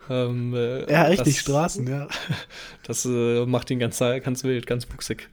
[0.09, 2.07] ähm, äh, ja, richtig, das, Straßen, ja.
[2.83, 5.29] Das äh, macht ihn ganz, ganz wild, ganz buchsig.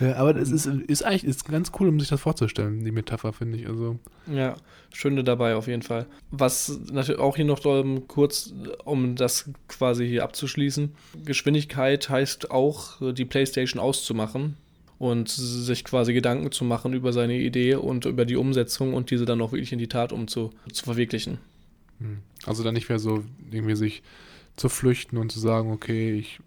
[0.00, 3.32] Ja, aber es ist, ist eigentlich ist ganz cool, um sich das vorzustellen, die Metapher,
[3.32, 3.66] finde ich.
[3.66, 3.98] Also.
[4.32, 4.54] Ja,
[4.92, 6.06] schöne dabei auf jeden Fall.
[6.30, 8.52] Was natürlich auch hier noch um, kurz,
[8.84, 14.56] um das quasi hier abzuschließen, Geschwindigkeit heißt auch, die Playstation auszumachen
[14.98, 19.24] und sich quasi Gedanken zu machen über seine Idee und über die Umsetzung und diese
[19.24, 21.38] dann auch wirklich in die Tat um zu, zu verwirklichen.
[22.00, 22.18] Hm.
[22.46, 24.02] Also dann nicht mehr so irgendwie sich
[24.56, 26.40] zu flüchten und zu sagen, okay, ich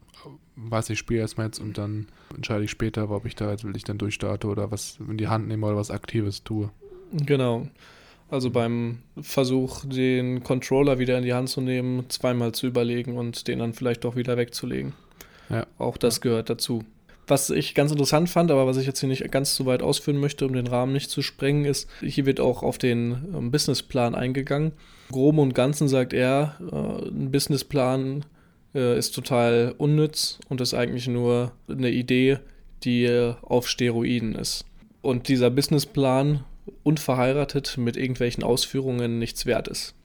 [0.69, 3.75] weiß, ich spiele erstmal jetzt und dann entscheide ich später, ob ich da jetzt will
[3.75, 6.69] ich dann durchstarte oder was in die Hand nehme oder was Aktives tue.
[7.13, 7.67] Genau.
[8.29, 13.47] Also beim Versuch, den Controller wieder in die Hand zu nehmen, zweimal zu überlegen und
[13.49, 14.93] den dann vielleicht doch wieder wegzulegen.
[15.49, 15.67] Ja.
[15.77, 16.85] Auch das gehört dazu.
[17.27, 20.17] Was ich ganz interessant fand, aber was ich jetzt hier nicht ganz so weit ausführen
[20.17, 24.15] möchte, um den Rahmen nicht zu sprengen, ist, hier wird auch auf den ähm, Businessplan
[24.15, 24.71] eingegangen.
[25.11, 28.25] Groben und Ganzen sagt er, äh, ein Businessplan
[28.73, 32.39] äh, ist total unnütz und ist eigentlich nur eine Idee,
[32.83, 34.65] die äh, auf Steroiden ist.
[35.01, 36.43] Und dieser Businessplan
[36.83, 39.95] unverheiratet mit irgendwelchen Ausführungen nichts wert ist.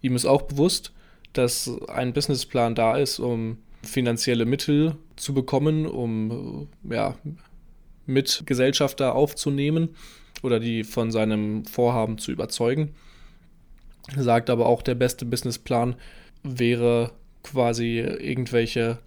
[0.00, 0.92] Ihm ist auch bewusst,
[1.32, 7.16] dass ein Businessplan da ist, um finanzielle Mittel zu bekommen, um ja,
[8.06, 9.90] Mitgesellschafter aufzunehmen
[10.42, 12.94] oder die von seinem Vorhaben zu überzeugen.
[14.16, 15.96] Sagt aber auch, der beste Businessplan
[16.42, 17.12] wäre
[17.44, 18.98] quasi irgendwelche,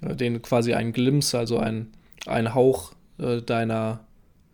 [0.00, 1.88] äh, den quasi ein Glimpse, also ein,
[2.26, 4.00] ein Hauch äh, deiner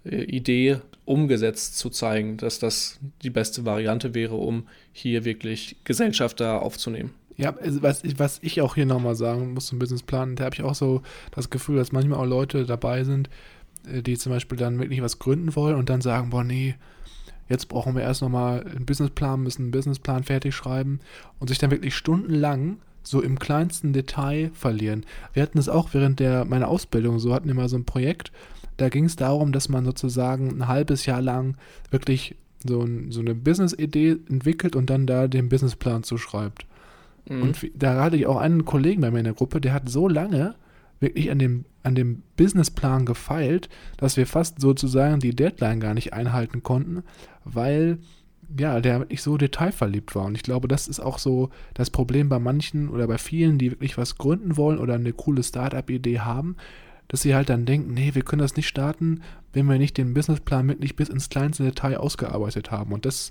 [0.05, 6.63] äh, Idee umgesetzt zu zeigen, dass das die beste Variante wäre, um hier wirklich Gesellschafter
[6.63, 7.15] aufzunehmen.
[7.37, 10.63] Ja, was, ich, was ich auch hier nochmal sagen muss zum Businessplan, da habe ich
[10.63, 13.31] auch so das Gefühl, dass manchmal auch Leute dabei sind,
[13.87, 16.75] äh, die zum Beispiel dann wirklich was gründen wollen und dann sagen, boah, nee,
[17.49, 21.01] jetzt brauchen wir erst nochmal einen Businessplan, müssen einen Businessplan fertig schreiben
[21.39, 22.79] und sich dann wirklich stundenlang
[23.09, 25.05] so im kleinsten Detail verlieren.
[25.33, 28.33] Wir hatten es auch während der meiner Ausbildung, so hatten wir mal so ein Projekt,
[28.77, 31.57] da ging es darum, dass man sozusagen ein halbes Jahr lang
[31.91, 36.67] wirklich so, ein, so eine Business-Idee entwickelt und dann da den Businessplan zuschreibt.
[37.29, 37.43] Mhm.
[37.43, 40.09] Und da hatte ich auch einen Kollegen bei mir in der Gruppe, der hat so
[40.09, 40.55] lange
[41.01, 46.13] wirklich an dem, an dem Businessplan gefeilt, dass wir fast sozusagen die Deadline gar nicht
[46.13, 47.05] einhalten konnten,
[47.45, 47.99] weil
[48.57, 50.25] ja, der wirklich so detailverliebt war.
[50.25, 53.71] Und ich glaube, das ist auch so das Problem bei manchen oder bei vielen, die
[53.71, 56.57] wirklich was gründen wollen oder eine coole Startup-Idee haben,
[57.09, 60.15] dass sie halt dann denken, nee, wir können das nicht starten, wenn wir nicht den
[60.15, 62.93] Businessplan wirklich bis ins kleinste Detail ausgearbeitet haben.
[62.93, 63.31] Und das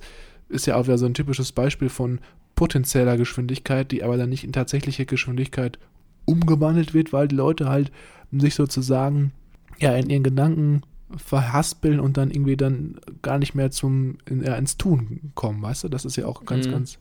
[0.49, 2.19] ist ja auch wieder so ein typisches Beispiel von
[2.56, 5.77] potenzieller Geschwindigkeit, die aber dann nicht in tatsächliche Geschwindigkeit
[6.25, 7.91] umgewandelt wird, weil die Leute halt
[8.32, 9.32] sich sozusagen
[9.80, 10.82] ja in ihren Gedanken
[11.15, 15.86] verhaspeln und dann irgendwie dann gar nicht mehr zum in, ja, ins Tun kommen, weißt
[15.86, 15.89] du?
[15.89, 16.72] Das ist ja auch ein ganz, mhm.
[16.72, 17.00] ganz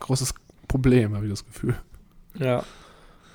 [0.00, 0.34] großes
[0.68, 1.76] Problem, habe ich das Gefühl.
[2.38, 2.64] Ja,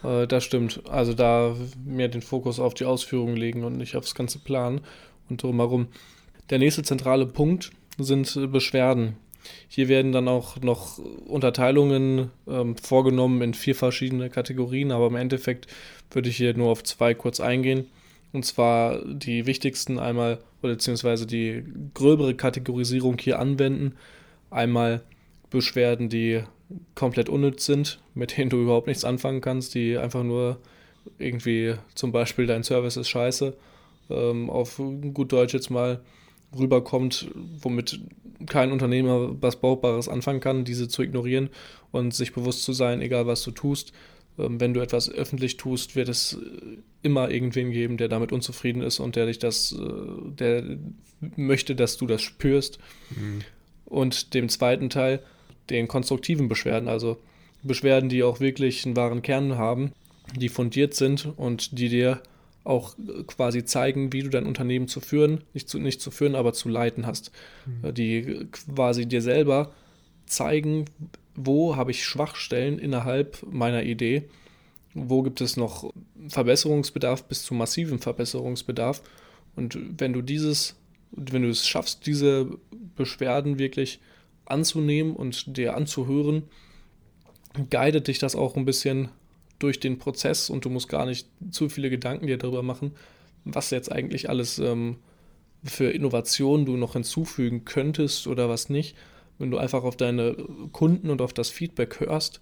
[0.04, 0.84] äh, das stimmt.
[0.89, 4.82] Also da mehr den Fokus auf die Ausführungen legen und nicht aufs ganze Plan
[5.30, 5.88] und drumherum.
[6.49, 9.17] Der nächste zentrale Punkt sind Beschwerden.
[9.67, 15.67] Hier werden dann auch noch Unterteilungen ähm, vorgenommen in vier verschiedene Kategorien, aber im Endeffekt
[16.12, 17.88] würde ich hier nur auf zwei kurz eingehen.
[18.32, 21.63] Und zwar die wichtigsten einmal, oder beziehungsweise die
[21.94, 23.96] gröbere Kategorisierung hier anwenden.
[24.52, 25.02] Einmal
[25.50, 26.44] Beschwerden, die
[26.96, 30.60] komplett unnütz sind, mit denen du überhaupt nichts anfangen kannst, die einfach nur
[31.18, 33.56] irgendwie zum Beispiel dein Service ist scheiße,
[34.10, 34.80] ähm, auf
[35.13, 36.02] gut Deutsch jetzt mal
[36.58, 37.30] rüberkommt,
[37.62, 38.00] womit
[38.48, 41.50] kein Unternehmer was Brauchbares anfangen kann, diese zu ignorieren
[41.92, 43.92] und sich bewusst zu sein, egal was du tust,
[44.47, 48.99] wenn du etwas öffentlich tust, wird es äh, immer irgendwen geben, der damit unzufrieden ist
[48.99, 50.63] und der dich das, äh, der
[51.36, 52.80] möchte, dass du das spürst.
[53.10, 53.41] Mhm.
[53.86, 55.21] Und dem zweiten Teil,
[55.69, 57.17] den konstruktiven Beschwerden, also
[57.63, 59.91] Beschwerden, die auch wirklich einen wahren Kern haben,
[60.36, 62.21] die fundiert sind und die dir
[62.63, 62.95] auch
[63.28, 66.69] quasi zeigen, wie du dein Unternehmen zu führen, nicht zu, nicht zu führen, aber zu
[66.69, 67.32] leiten hast.
[67.65, 67.93] Mhm.
[67.93, 69.73] Die quasi dir selber
[70.25, 70.86] zeigen,
[71.41, 74.30] wo habe ich Schwachstellen innerhalb meiner Idee,
[74.93, 75.93] wo gibt es noch
[76.28, 79.02] Verbesserungsbedarf bis zu massivem Verbesserungsbedarf.
[79.56, 80.75] Und wenn du dieses,
[81.12, 82.49] wenn du es schaffst, diese
[82.95, 83.99] Beschwerden wirklich
[84.45, 86.43] anzunehmen und dir anzuhören,
[87.69, 89.08] guidet dich das auch ein bisschen
[89.60, 92.91] durch den Prozess und du musst gar nicht zu viele Gedanken dir darüber machen,
[93.45, 94.97] was jetzt eigentlich alles ähm,
[95.63, 98.97] für Innovationen du noch hinzufügen könntest oder was nicht.
[99.39, 100.36] Wenn du einfach auf deine
[100.71, 102.39] Kunden und auf das Feedback hörst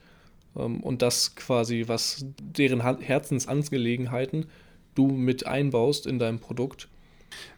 [0.56, 4.48] ähm, und das quasi, was deren Herzensangelegenheiten
[4.96, 6.90] du mit einbaust in deinem Produkt.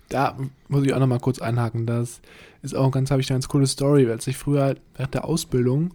[0.10, 1.86] Da muss ich auch noch mal kurz einhaken.
[1.86, 2.22] Das
[2.62, 5.94] ist auch ganz, habe ich eine ganz coole Story, als ich früher während der Ausbildung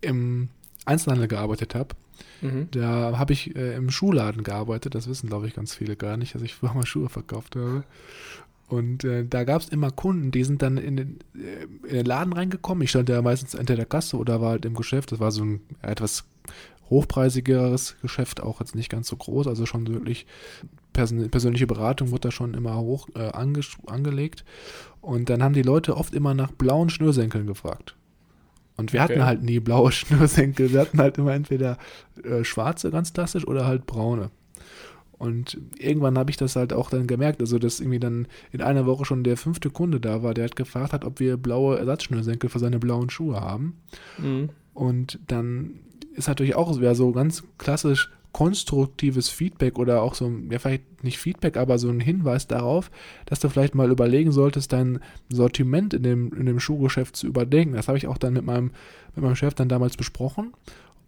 [0.00, 0.48] im
[0.86, 1.94] Einzelhandel gearbeitet habe.
[2.40, 2.68] Mhm.
[2.70, 4.94] Da habe ich äh, im Schuhladen gearbeitet.
[4.94, 7.84] Das wissen, glaube ich, ganz viele gar nicht, dass ich früher mal Schuhe verkauft habe.
[8.68, 12.06] Und äh, da gab es immer Kunden, die sind dann in den, äh, in den
[12.06, 12.82] Laden reingekommen.
[12.82, 15.12] Ich stand ja meistens hinter der Kasse oder war halt im Geschäft.
[15.12, 16.24] Das war so ein etwas
[16.90, 20.26] hochpreisigeres Geschäft, auch jetzt nicht ganz so groß, also schon wirklich
[20.92, 24.44] person persönliche Beratung wurde da schon immer hoch äh, ange angelegt.
[25.00, 27.96] Und dann haben die Leute oft immer nach blauen Schnürsenkeln gefragt.
[28.76, 29.14] Und wir okay.
[29.14, 30.72] hatten halt nie blaue Schnürsenkel.
[30.72, 31.78] Wir hatten halt immer entweder
[32.22, 34.30] äh, schwarze, ganz klassisch, oder halt braune.
[35.18, 38.84] Und irgendwann habe ich das halt auch dann gemerkt, also dass irgendwie dann in einer
[38.84, 42.50] Woche schon der fünfte Kunde da war, der hat gefragt hat, ob wir blaue Ersatzschnürsenkel
[42.50, 43.78] für seine blauen Schuhe haben.
[44.18, 44.50] Mhm.
[44.74, 45.80] Und dann
[46.14, 51.16] ist natürlich auch wieder so ganz klassisch konstruktives Feedback oder auch so, ja, vielleicht nicht
[51.16, 52.90] Feedback, aber so ein Hinweis darauf,
[53.24, 54.98] dass du vielleicht mal überlegen solltest, dein
[55.30, 57.76] Sortiment in dem, in dem Schuhgeschäft zu überdenken.
[57.76, 58.72] Das habe ich auch dann mit meinem,
[59.14, 60.52] mit meinem Chef dann damals besprochen.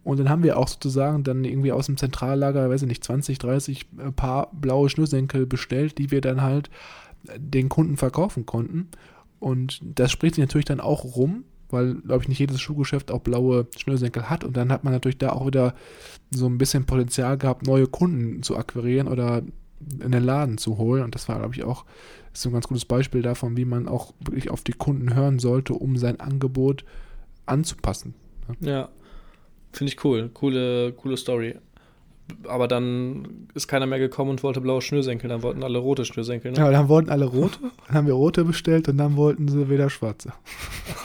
[0.05, 3.39] Und dann haben wir auch sozusagen dann irgendwie aus dem Zentrallager, weiß ich nicht, 20,
[3.39, 6.71] 30 äh, Paar blaue Schnürsenkel bestellt, die wir dann halt
[7.37, 8.89] den Kunden verkaufen konnten.
[9.41, 13.21] Und das spricht sich natürlich dann auch rum, weil, glaube ich, nicht jedes Schuhgeschäft auch
[13.21, 14.45] blaue Schnürsenkel hat.
[14.45, 15.75] Und dann hat man natürlich da auch wieder
[16.31, 19.43] so ein bisschen Potenzial gehabt, neue Kunden zu akquirieren oder
[20.01, 21.05] in den Laden zu holen.
[21.05, 21.85] Und das war, glaube ich, auch
[22.33, 25.75] so ein ganz gutes Beispiel davon, wie man auch wirklich auf die Kunden hören sollte,
[25.75, 26.85] um sein Angebot
[27.47, 28.15] anzupassen.
[28.61, 28.89] Ja,
[29.73, 30.31] finde ich cool.
[30.33, 31.57] Coole, coole Story.
[32.47, 36.53] Aber dann ist keiner mehr gekommen und wollte blaue Schnürsenkel, dann wollten alle rote Schnürsenkel.
[36.53, 36.59] Ne?
[36.59, 39.89] Ja, dann wollten alle rote, dann haben wir rote bestellt und dann wollten sie wieder
[39.89, 40.35] schwarze.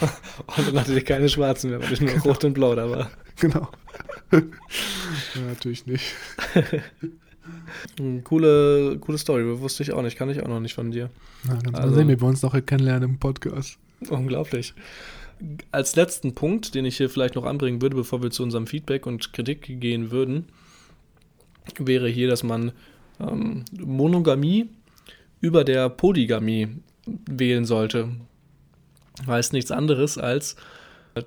[0.56, 2.24] und dann hatte ich keine schwarzen mehr, weil ich nur genau.
[2.24, 3.10] rot und blau da war.
[3.40, 3.68] Genau.
[4.32, 4.40] ja,
[5.48, 6.14] natürlich nicht.
[8.24, 11.08] coole, coole Story, wusste ich auch nicht, kann ich auch noch nicht von dir.
[11.46, 13.78] Na, dann also, sehen wir uns noch kennenlernen im Podcast.
[14.10, 14.74] Unglaublich.
[15.70, 19.06] Als letzten Punkt, den ich hier vielleicht noch anbringen würde, bevor wir zu unserem Feedback
[19.06, 20.46] und Kritik gehen würden,
[21.78, 22.72] wäre hier, dass man
[23.20, 24.68] ähm, Monogamie
[25.40, 26.68] über der Polygamie
[27.06, 28.10] wählen sollte.
[29.26, 30.56] Heißt nichts anderes als,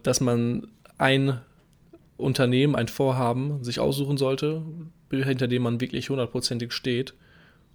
[0.04, 1.40] dass man ein
[2.18, 4.64] Unternehmen, ein Vorhaben sich aussuchen sollte,
[5.12, 7.14] hinter dem man wirklich hundertprozentig steht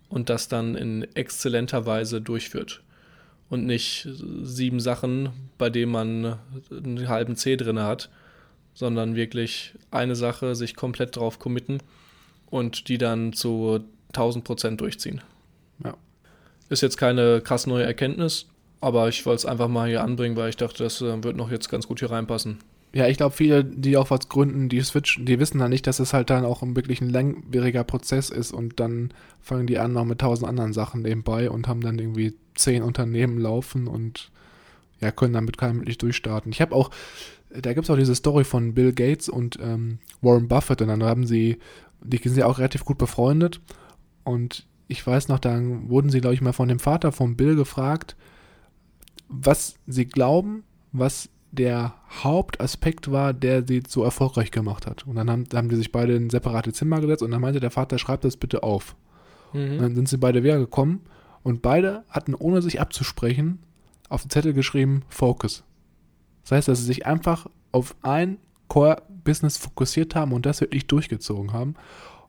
[0.09, 2.83] und das dann in exzellenter Weise durchführt.
[3.53, 4.09] Und nicht
[4.45, 5.29] sieben Sachen,
[5.59, 6.39] bei denen man
[6.71, 8.09] einen halben C drin hat,
[8.73, 11.83] sondern wirklich eine Sache, sich komplett drauf committen
[12.47, 13.81] und die dann zu
[14.15, 15.21] 1000 Prozent durchziehen.
[15.85, 15.99] Ja.
[16.71, 18.47] Ist jetzt keine krass neue Erkenntnis,
[18.81, 21.51] aber ich wollte es einfach mal hier anbringen, weil ich dachte, das äh, wird noch
[21.51, 22.57] jetzt ganz gut hier reinpassen.
[22.95, 25.99] Ja, ich glaube, viele, die auch was gründen, die switchen, die wissen dann nicht, dass
[25.99, 30.05] es halt dann auch wirklich ein langwieriger Prozess ist und dann fangen die an noch
[30.05, 34.31] mit tausend anderen Sachen nebenbei und haben dann irgendwie zehn Unternehmen laufen und
[35.01, 36.53] ja, können damit keinem wirklich durchstarten.
[36.53, 36.91] Ich habe auch,
[37.51, 41.03] da gibt es auch diese Story von Bill Gates und ähm, Warren Buffett und dann
[41.03, 41.59] haben sie
[42.05, 43.61] die sind ja auch relativ gut befreundet.
[44.25, 47.57] Und ich weiß noch, dann wurden sie, glaube ich, mal von dem Vater von Bill
[47.57, 48.17] gefragt,
[49.29, 55.07] was sie glauben, was der Hauptaspekt war, der sie so erfolgreich gemacht hat.
[55.07, 57.71] Und dann haben, haben die sich beide in separate Zimmer gesetzt und dann meinte der
[57.71, 58.97] Vater, schreibt das bitte auf.
[59.53, 59.79] Mhm.
[59.79, 61.03] dann sind sie beide wieder gekommen
[61.43, 63.59] und beide hatten, ohne sich abzusprechen,
[64.09, 65.63] auf den Zettel geschrieben, Focus.
[66.43, 68.39] Das heißt, dass sie sich einfach auf ein
[68.69, 71.75] Core-Business fokussiert haben und das wirklich durchgezogen haben.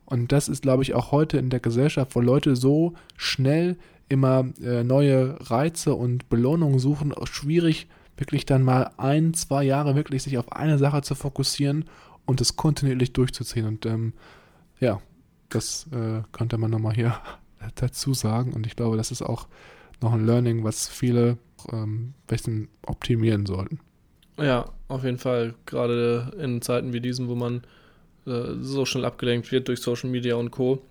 [0.05, 3.77] Und das ist, glaube ich, auch heute in der Gesellschaft, wo Leute so schnell
[4.09, 7.87] immer äh, neue Reize und Belohnungen suchen, schwierig,
[8.17, 11.85] wirklich dann mal ein, zwei Jahre wirklich sich auf eine Sache zu fokussieren
[12.25, 13.65] und das kontinuierlich durchzuziehen.
[13.65, 14.13] Und ähm,
[14.79, 15.01] ja,
[15.49, 17.17] das äh, könnte man nochmal hier
[17.75, 18.53] dazu sagen.
[18.53, 19.47] Und ich glaube, das ist auch
[20.01, 21.37] noch ein Learning, was viele
[21.71, 23.79] ähm, bisschen optimieren sollten.
[24.37, 25.55] Ja, auf jeden Fall.
[25.65, 27.63] Gerade in Zeiten wie diesen, wo man
[28.25, 30.83] äh, so schnell abgelenkt wird durch Social Media und Co.,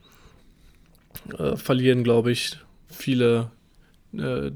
[1.38, 2.58] äh, verlieren, glaube ich,
[2.88, 3.50] viele
[4.14, 4.50] äh,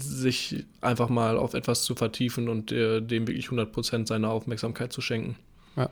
[0.00, 5.00] sich einfach mal auf etwas zu vertiefen und äh, dem wirklich 100% seiner Aufmerksamkeit zu
[5.00, 5.36] schenken.
[5.76, 5.90] Ja.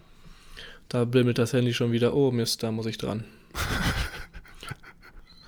[0.88, 3.24] Da bimmelt das Handy schon wieder, oh Mist, da muss ich dran.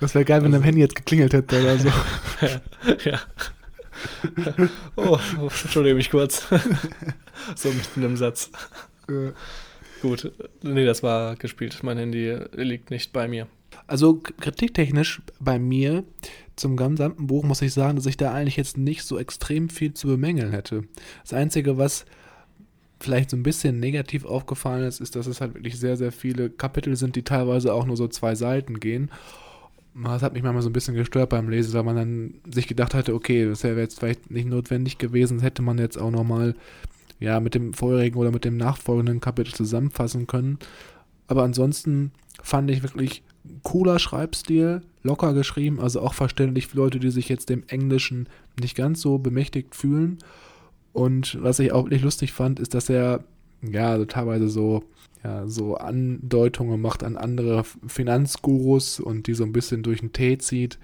[0.01, 1.89] Das wäre geil, wenn also, dein Handy jetzt geklingelt hätte oder so.
[3.09, 3.21] ja.
[4.45, 4.69] ja.
[4.97, 6.47] oh, oh, entschuldige mich kurz.
[7.57, 8.51] so mitten im Satz.
[10.03, 10.31] Gut,
[10.63, 11.79] nee, das war gespielt.
[11.83, 13.47] Mein Handy liegt nicht bei mir.
[13.87, 16.05] Also kritiktechnisch bei mir
[16.57, 19.93] zum gesamten Buch muss ich sagen, dass ich da eigentlich jetzt nicht so extrem viel
[19.93, 20.85] zu bemängeln hätte.
[21.23, 22.07] Das Einzige, was
[23.01, 26.49] vielleicht so ein bisschen negativ aufgefallen ist, ist, dass es halt wirklich sehr, sehr viele
[26.49, 29.11] Kapitel sind, die teilweise auch nur so zwei Seiten gehen
[29.95, 32.95] das hat mich manchmal so ein bisschen gestört beim Lesen, weil man dann sich gedacht
[32.95, 36.55] hatte, okay, das wäre jetzt vielleicht nicht notwendig gewesen, das hätte man jetzt auch nochmal
[37.21, 40.59] ja, mit dem vorherigen oder mit dem nachfolgenden Kapitel zusammenfassen können.
[41.29, 42.11] Aber ansonsten
[42.43, 43.23] fand ich wirklich
[43.63, 48.29] cooler Schreibstil, locker geschrieben, also auch verständlich für Leute, die sich jetzt dem Englischen
[48.61, 50.19] nicht ganz so bemächtigt fühlen.
[50.93, 53.25] Und was ich auch nicht lustig fand, ist, dass er
[53.63, 54.85] ja also teilweise so
[55.25, 60.39] ja, so Andeutungen macht an andere Finanzgurus und die so ein bisschen durch den Tee
[60.39, 60.79] zieht.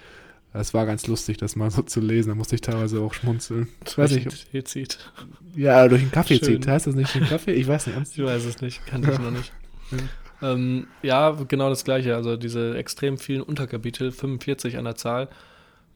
[0.52, 2.30] Es war ganz lustig, das mal so zu lesen.
[2.30, 3.68] Da musste ich teilweise auch schmunzeln.
[3.86, 4.50] Ich weiß nicht.
[4.50, 4.98] Tee zieht.
[5.54, 6.44] Ja, durch den Kaffee Schön.
[6.44, 6.66] zieht.
[6.66, 7.52] Heißt das nicht den Kaffee?
[7.52, 7.98] Ich weiß nicht.
[8.18, 8.84] Ich weiß es nicht.
[8.86, 9.52] Kann ich noch nicht.
[10.42, 12.16] Ähm, ja, genau das gleiche.
[12.16, 15.28] Also diese extrem vielen Unterkapitel, 45 an der Zahl,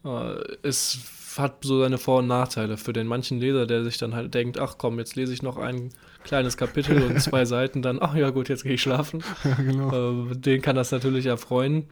[0.04, 0.98] äh, es
[1.38, 2.76] hat so seine Vor- und Nachteile.
[2.76, 5.56] Für den manchen Leser, der sich dann halt denkt, ach komm, jetzt lese ich noch
[5.56, 5.90] ein
[6.22, 9.22] kleines Kapitel und zwei Seiten, dann, ach ja gut, jetzt gehe ich schlafen.
[9.42, 10.30] Ja, genau.
[10.30, 11.86] Äh, den kann das natürlich erfreuen.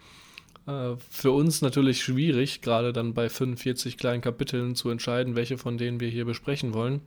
[0.67, 5.79] Äh, für uns natürlich schwierig, gerade dann bei 45 kleinen Kapiteln zu entscheiden, welche von
[5.79, 7.01] denen wir hier besprechen wollen.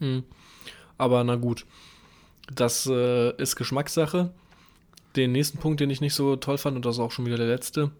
[0.00, 0.24] Mhm.
[0.98, 1.64] Aber na gut,
[2.50, 4.30] das äh, ist Geschmackssache.
[5.16, 7.36] Den nächsten Punkt, den ich nicht so toll fand, und das ist auch schon wieder
[7.36, 7.90] der letzte,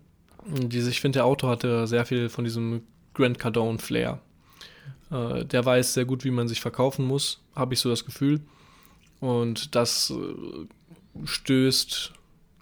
[0.46, 2.82] diese, ich finde, der Autor hatte sehr viel von diesem
[3.14, 4.20] Grant Cardone-Flair.
[5.10, 8.40] Äh, der weiß sehr gut, wie man sich verkaufen muss, habe ich so das Gefühl.
[9.20, 10.66] Und das äh,
[11.24, 12.12] stößt,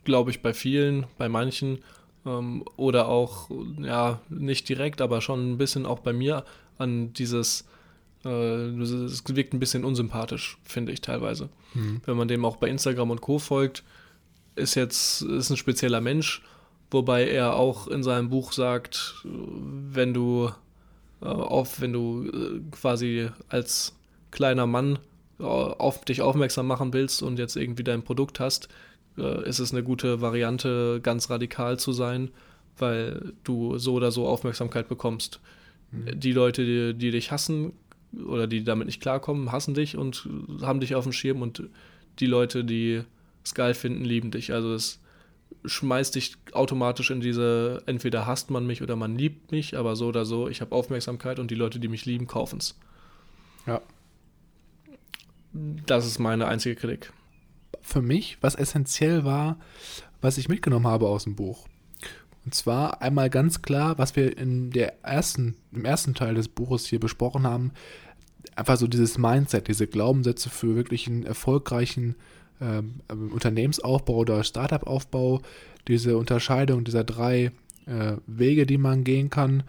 [0.05, 1.79] glaube ich, bei vielen, bei manchen
[2.27, 6.45] ähm, oder auch, ja, nicht direkt, aber schon ein bisschen auch bei mir
[6.77, 7.67] an dieses,
[8.25, 11.49] äh, es wirkt ein bisschen unsympathisch, finde ich teilweise.
[11.75, 12.01] Mhm.
[12.05, 13.39] Wenn man dem auch bei Instagram und Co.
[13.39, 13.83] folgt,
[14.57, 16.43] ist jetzt, ist ein spezieller Mensch,
[16.91, 20.51] wobei er auch in seinem Buch sagt, wenn du
[21.23, 23.95] äh, auf, wenn du äh, quasi als
[24.31, 24.99] kleiner Mann
[25.39, 28.69] äh, auf dich aufmerksam machen willst und jetzt irgendwie dein Produkt hast,
[29.19, 32.31] äh, ist es eine gute Variante, ganz radikal zu sein,
[32.79, 35.41] weil du so oder so Aufmerksamkeit bekommst.
[35.93, 37.73] Die Leute, die, die dich hassen
[38.13, 40.29] oder die damit nicht klarkommen, hassen dich und
[40.63, 41.65] haben dich auf dem Schirm und
[42.19, 43.03] die Leute, die
[43.45, 44.53] es geil finden, lieben dich.
[44.53, 45.01] Also es
[45.65, 50.09] schmeißt dich automatisch in diese, entweder hasst man mich oder man liebt mich, aber so
[50.09, 52.79] oder so, ich habe Aufmerksamkeit und die Leute, die mich lieben, kaufen es.
[53.67, 53.81] Ja.
[55.53, 57.13] Das ist meine einzige Kritik.
[57.83, 59.59] Für mich, was essentiell war,
[60.21, 61.67] was ich mitgenommen habe aus dem Buch.
[62.45, 66.87] Und zwar einmal ganz klar, was wir in der ersten, im ersten Teil des Buches
[66.87, 67.73] hier besprochen haben,
[68.57, 72.17] einfach so dieses Mindset, diese Glaubenssätze für wirklich einen erfolgreichen
[72.61, 75.43] ähm, Unternehmensaufbau oder Startup-Aufbau,
[75.89, 77.53] diese Unterscheidung dieser drei
[77.87, 79.63] äh, Wege, die man gehen kann.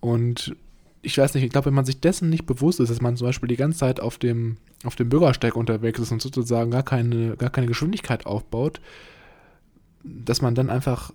[0.00, 0.54] Und
[1.02, 3.28] ich weiß nicht, ich glaube, wenn man sich dessen nicht bewusst ist, dass man zum
[3.28, 7.36] Beispiel die ganze Zeit auf dem, auf dem Bürgersteig unterwegs ist und sozusagen gar keine,
[7.36, 8.80] gar keine Geschwindigkeit aufbaut,
[10.02, 11.12] dass man dann einfach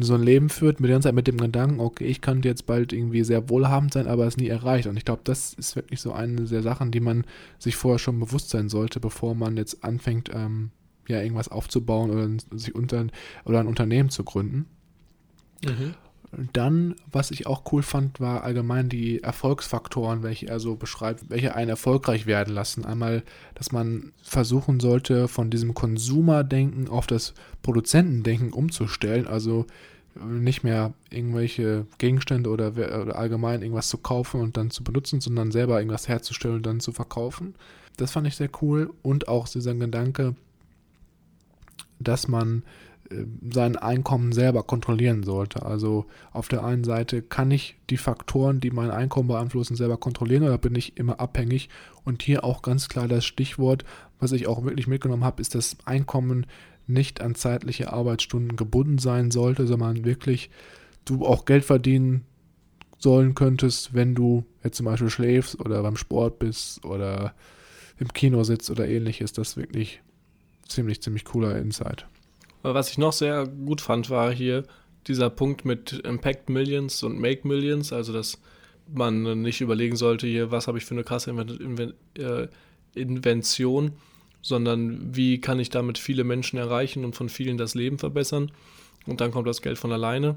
[0.00, 2.66] so ein Leben führt mit, der ganze Zeit mit dem Gedanken, okay, ich könnte jetzt
[2.66, 4.86] bald irgendwie sehr wohlhabend sein, aber es nie erreicht.
[4.86, 7.24] Und ich glaube, das ist wirklich so eine der Sachen, die man
[7.58, 10.70] sich vorher schon bewusst sein sollte, bevor man jetzt anfängt, ähm,
[11.06, 13.06] ja, irgendwas aufzubauen oder sich unter
[13.44, 14.66] oder ein Unternehmen zu gründen.
[15.64, 15.94] Mhm.
[16.52, 21.54] Dann, was ich auch cool fand, war allgemein die Erfolgsfaktoren, welche er so beschreibt, welche
[21.54, 22.84] einen erfolgreich werden lassen.
[22.84, 23.22] Einmal,
[23.54, 29.66] dass man versuchen sollte, von diesem Konsumerdenken auf das Produzentendenken umzustellen, also
[30.22, 35.50] nicht mehr irgendwelche Gegenstände oder, oder allgemein irgendwas zu kaufen und dann zu benutzen, sondern
[35.50, 37.54] selber irgendwas herzustellen und dann zu verkaufen.
[37.96, 40.34] Das fand ich sehr cool und auch dieser Gedanke,
[41.98, 42.62] dass man
[43.52, 45.64] sein Einkommen selber kontrollieren sollte.
[45.64, 50.44] Also auf der einen Seite kann ich die Faktoren, die mein Einkommen beeinflussen, selber kontrollieren
[50.44, 51.68] oder bin ich immer abhängig.
[52.04, 53.84] Und hier auch ganz klar das Stichwort,
[54.20, 56.46] was ich auch wirklich mitgenommen habe, ist, dass Einkommen
[56.86, 60.50] nicht an zeitliche Arbeitsstunden gebunden sein sollte, sondern wirklich
[61.04, 62.24] du auch Geld verdienen
[62.98, 67.34] sollen könntest, wenn du jetzt zum Beispiel schläfst oder beim Sport bist oder
[67.98, 69.32] im Kino sitzt oder ähnliches.
[69.32, 70.02] Das ist wirklich
[70.68, 72.06] ziemlich, ziemlich cooler Insight.
[72.72, 74.64] Was ich noch sehr gut fand, war hier
[75.06, 78.40] dieser Punkt mit Impact Millions und Make Millions, also dass
[78.90, 82.48] man nicht überlegen sollte, hier, was habe ich für eine krasse Inven äh,
[82.94, 83.92] Invention,
[84.40, 88.50] sondern wie kann ich damit viele Menschen erreichen und von vielen das Leben verbessern.
[89.06, 90.36] Und dann kommt das Geld von alleine.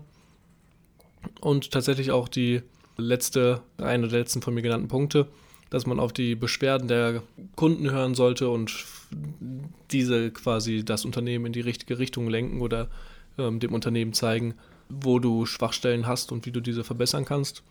[1.39, 2.61] Und tatsächlich auch die
[2.97, 5.27] letzte, eine der letzten von mir genannten Punkte,
[5.69, 7.23] dass man auf die Beschwerden der
[7.55, 8.85] Kunden hören sollte und
[9.91, 12.89] diese quasi das Unternehmen in die richtige Richtung lenken oder
[13.37, 14.55] ähm, dem Unternehmen zeigen,
[14.89, 17.63] wo du Schwachstellen hast und wie du diese verbessern kannst.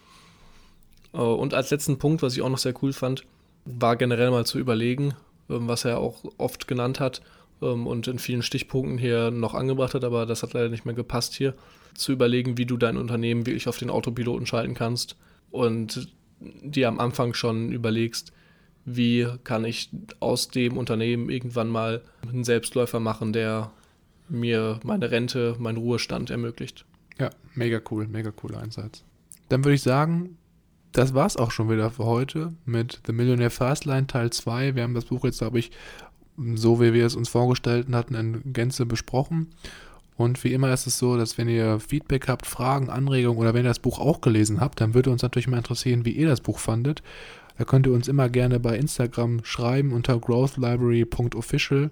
[1.12, 3.24] Äh, und als letzten Punkt, was ich auch noch sehr cool fand,
[3.64, 5.14] war generell mal zu überlegen,
[5.50, 7.22] ähm, was er auch oft genannt hat
[7.62, 10.94] ähm, und in vielen Stichpunkten hier noch angebracht hat, aber das hat leider nicht mehr
[10.94, 11.54] gepasst hier,
[11.94, 15.16] zu überlegen, wie du dein Unternehmen wirklich auf den Autopiloten schalten kannst
[15.50, 16.08] und
[16.40, 18.32] dir am Anfang schon überlegst,
[18.86, 23.72] wie kann ich aus dem Unternehmen irgendwann mal einen Selbstläufer machen, der
[24.28, 26.86] mir meine Rente, meinen Ruhestand ermöglicht.
[27.18, 29.02] Ja, mega cool, mega cooler Einsatz.
[29.48, 30.38] Dann würde ich sagen,
[30.92, 34.76] das war's auch schon wieder für heute mit The Millionaire Fastline Teil 2.
[34.76, 35.70] Wir haben das Buch jetzt, glaube ich,
[36.54, 39.48] so wie wir es uns vorgestellt hatten, in Gänze besprochen.
[40.16, 43.64] Und wie immer ist es so, dass wenn ihr Feedback habt, Fragen, Anregungen oder wenn
[43.64, 46.40] ihr das Buch auch gelesen habt, dann würde uns natürlich mal interessieren, wie ihr das
[46.40, 47.02] Buch fandet.
[47.58, 51.90] Da könnt ihr uns immer gerne bei Instagram schreiben unter growthlibrary.official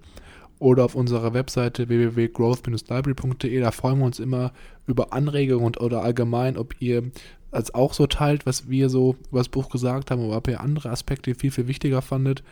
[0.59, 3.61] oder auf unserer Webseite www.growth-library.de.
[3.61, 4.53] Da freuen wir uns immer
[4.87, 7.11] über Anregungen und, oder allgemein, ob ihr
[7.51, 10.61] als auch so teilt, was wir so über das Buch gesagt haben, oder ob ihr
[10.61, 12.43] andere Aspekte viel, viel wichtiger fandet.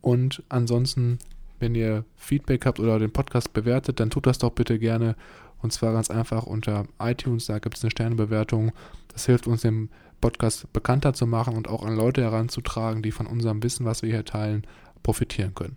[0.00, 1.18] Und ansonsten,
[1.58, 5.16] wenn ihr Feedback habt oder den Podcast bewertet, dann tut das doch bitte gerne.
[5.62, 8.72] Und zwar ganz einfach unter iTunes, da gibt es eine Sternebewertung.
[9.08, 9.88] Das hilft uns, den
[10.20, 14.10] Podcast bekannter zu machen und auch an Leute heranzutragen, die von unserem Wissen, was wir
[14.10, 14.66] hier teilen,
[15.02, 15.76] profitieren können.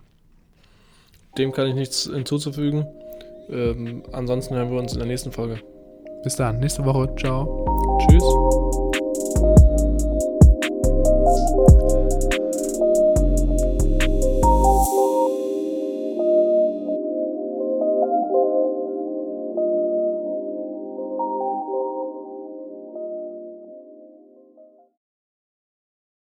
[1.38, 2.86] Dem kann ich nichts hinzuzufügen.
[3.48, 5.60] Ähm, ansonsten hören wir uns in der nächsten Folge.
[6.22, 7.14] Bis dann, nächste Woche.
[7.16, 7.98] Ciao.
[8.00, 8.99] Tschüss.